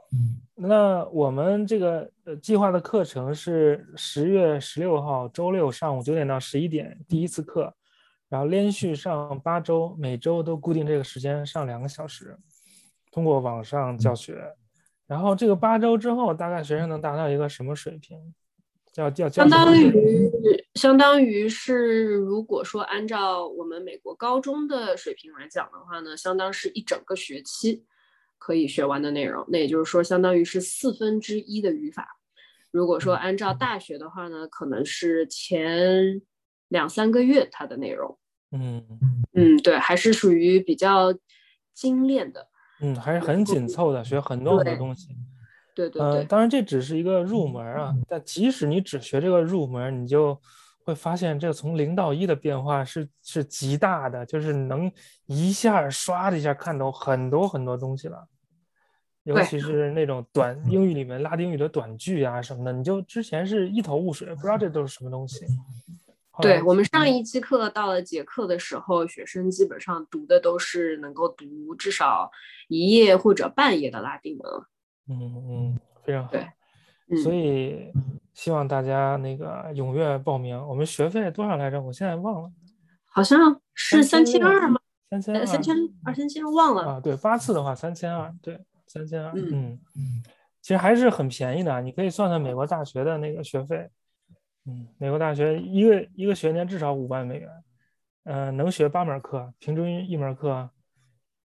[0.57, 7.75] 那我们这个呃计划的课程是十月十六号周六上午九点到十一点第一次课，
[8.29, 12.39] 然后连续上八周，每周都固定这个时间上两个小时，
[13.11, 14.55] 通过网上教学。
[15.07, 18.17] 然后这个八周之后，大概学生能达到一个什么水平？
[18.95, 19.93] 叫叫相当于
[20.75, 27.85] 相当于是如果说按照我们美国高中的水平来讲的话呢，相当是一整个学期。
[28.37, 32.19] 可以学完的内容，那也就是说，相当于是四分之一的语法。
[32.71, 36.21] 如果说按照大学的话呢，可能是前
[36.69, 38.19] 两三个月它的内容。
[38.53, 38.85] 嗯
[39.33, 41.15] 嗯，对，还是属于比较
[41.73, 42.49] 精炼的。
[42.83, 45.17] 嗯，还是很紧凑的，学很多很多东西。
[45.75, 46.25] 对对对。
[46.25, 50.41] 当然这只是一个入门啊，但即使你只学这个入门，你就
[50.85, 54.91] 会发现这个从零到一的变化是是极大的，就是能
[55.27, 58.27] 一下刷的一下看懂很多很多东西了。
[59.25, 65.47] 尤其是那种短英语里面拉丁语的短句啊什么的，你就之前是一头雾水，不知道这都是什么东西。
[66.43, 72.31] 对我们上一期课到了结课的时候，学生基本上读的都是能够读至少
[72.69, 74.63] 一页或者半页的拉丁文。
[75.09, 76.31] 嗯嗯，非常好。
[76.31, 77.93] 对，所以
[78.33, 80.59] 希望大家那个踊跃报名。
[80.67, 81.81] 我们学费多少来着？
[81.81, 82.53] 我现在忘了，
[83.05, 84.81] 好像是三千二吗？
[85.11, 87.01] 三千二，三千二三千忘了啊。
[87.01, 88.35] 对，八次的话三千二。
[88.43, 88.65] 对。
[88.87, 90.23] 三千二，嗯嗯，
[90.61, 91.81] 其实还是很便宜的。
[91.81, 93.91] 你可以算算美国大学的那个学费，
[94.67, 97.51] 嗯，美国大学一个一个学年至少五万美元，
[98.25, 100.71] 嗯，能学八门课，平均一门课，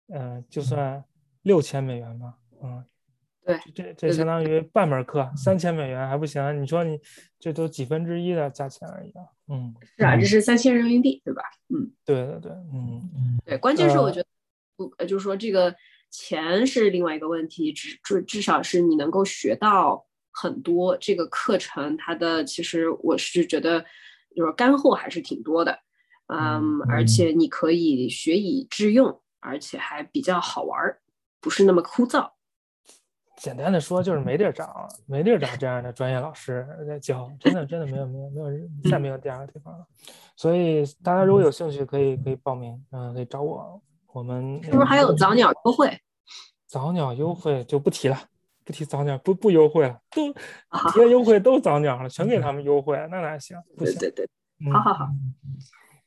[0.10, 1.04] 嗯，就算
[1.42, 2.86] 六千美元吧，嗯，
[3.58, 6.62] 对，这这相当于半门课三千美元还不行？
[6.62, 7.00] 你说你
[7.40, 11.42] 这都几分之一的价钱而已啊，嗯，是啊，这是三千人民币，对吧？
[11.70, 14.26] 嗯，对对对，嗯嗯，对，关键是我觉得
[14.76, 15.76] 不，就是说这个。
[16.12, 20.98] 钱是另外一个问题，至至至少是你能够学到很多。
[20.98, 23.86] 这个课程它的其实我是觉得
[24.36, 25.78] 就是干货还是挺多的，
[26.34, 31.00] 嗯，而且你可以学以致用，而且还比较好玩儿，
[31.40, 32.32] 不是那么枯燥。
[33.40, 38.48] 简单的说就是没地儿找，没地儿找这样的专业老师在教，真的真的没有没有没有
[38.92, 39.86] 再没有第二个地方了。
[40.36, 43.82] 所以大家如果有兴趣，可以可以报名，嗯，可以找我。
[44.12, 45.98] 我们是不是还有早鸟优惠？
[46.68, 48.20] 早鸟优惠就不提了，
[48.66, 50.34] 不提早鸟，不不优惠了，都
[50.92, 53.58] 提了优惠都早鸟了，全给他们优惠，那哪行？
[53.78, 53.98] 不行。
[53.98, 54.26] 对对
[54.60, 55.08] 对，好好好。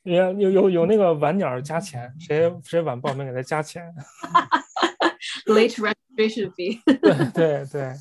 [0.03, 3.91] 有有有有那个晚鸟加钱，谁谁晚报名给他加钱。
[5.47, 5.81] Late
[6.15, 6.81] registration fee。
[6.85, 7.93] 对对对。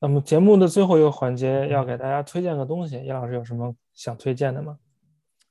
[0.00, 4.78] 那么节目的最后一个环节，要给大家推荐个东西，叶老师有什么想推荐的吗？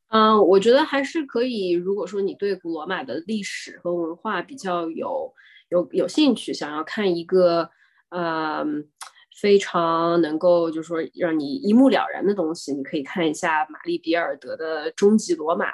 [0.10, 1.72] 嗯，我觉得还是可以。
[1.72, 5.34] 如果说你对古罗马的历史和文化比较有
[5.70, 7.70] 有有兴趣，想要看一个
[8.10, 8.62] 呃
[9.40, 15.68] 非常能够就是说让你一目了然的东西，你可以看一下玛丽比尔德的《终极罗马》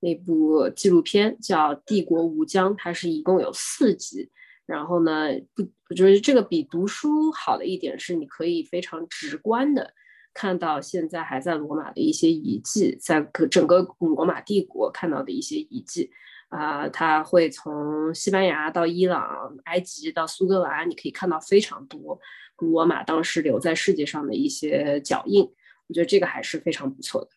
[0.00, 4.28] 那部纪录片，叫《帝国无疆》，它是一共有四集。
[4.66, 9.92] 然后呢，不，我觉得这个比读书好的一点是，你可以非常直观的。
[10.32, 16.10] 看到现在还在罗马的一些遗迹，在整个古罗马帝国看到的一些遗迹，
[16.48, 22.18] 啊，他会从西班牙到伊朗、埃及到苏格兰，你可以看到非常多
[22.56, 25.48] 古罗马当时留在世界上的一些脚印。
[25.86, 27.28] 我觉得这个还是非常不错的。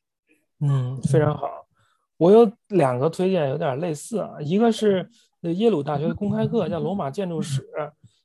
[0.61, 1.67] 嗯，非常好。
[2.17, 5.07] 我有两个推荐，有点类似啊，一个是
[5.41, 7.61] 耶鲁大学的公开课，叫《罗马建筑史》，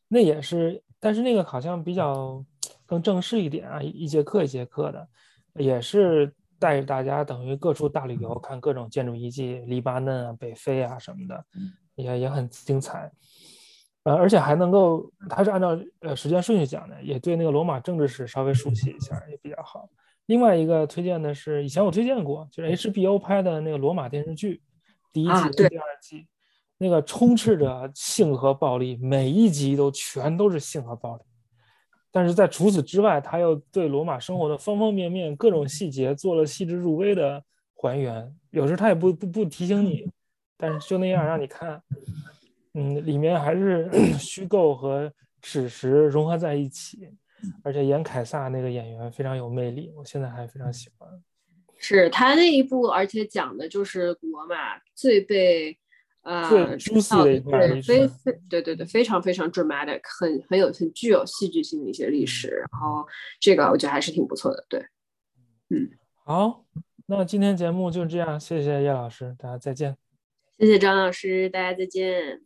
[0.09, 2.45] 那也是，但是那个好像比较。
[2.85, 5.09] 更正式一点啊，一节课一节课的，
[5.55, 11.43] 也是带着大家等于各处大旅游，看各种建筑遗迹，黎巴嫩啊、北非啊什么的，
[11.95, 13.11] 也也很精彩。
[14.03, 19.89] 呃，而且还能够，他是按照呃时间顺序讲的，也对那个罗马政治史稍微熟悉一下，也比较好。
[20.27, 24.61] 另外一个推荐的是，以前我推荐过，就是 HBO 拍的那个罗马电视剧，
[25.15, 26.27] 第一季和第二季，
[26.83, 31.23] 那个充斥着性和暴力，每一集都全都是性和暴力。
[32.11, 37.41] 但是在除此之外，他又对罗马生活的方方面面、各种细节做了细致入微的
[37.73, 38.35] 还原。
[38.51, 40.11] 有时他也不不不提醒你，
[40.59, 41.81] 但是就那样让你看。
[42.75, 45.13] 嗯，里面还是 虚构和
[45.43, 47.09] 史实融合在一起，
[47.63, 51.09] 而且演凯撒那个演员非常有魅力，我现在还非常喜欢。
[51.79, 55.77] 是他那一部，而且讲的就是罗马最被
[56.23, 62.49] 呃最 juicy 的一块对非非对对对非常非常 dramatic，很很有很具有戏剧性的一些历史。
[62.71, 63.07] 然后
[63.41, 64.65] 这个我觉得还是挺不错的。
[64.69, 64.81] 对，
[65.71, 65.91] 嗯，
[66.25, 66.65] 好，
[67.07, 69.97] 那今天节目就这样，谢谢叶老师，大家再见。
[70.59, 72.43] 谢谢张老师，大家再见。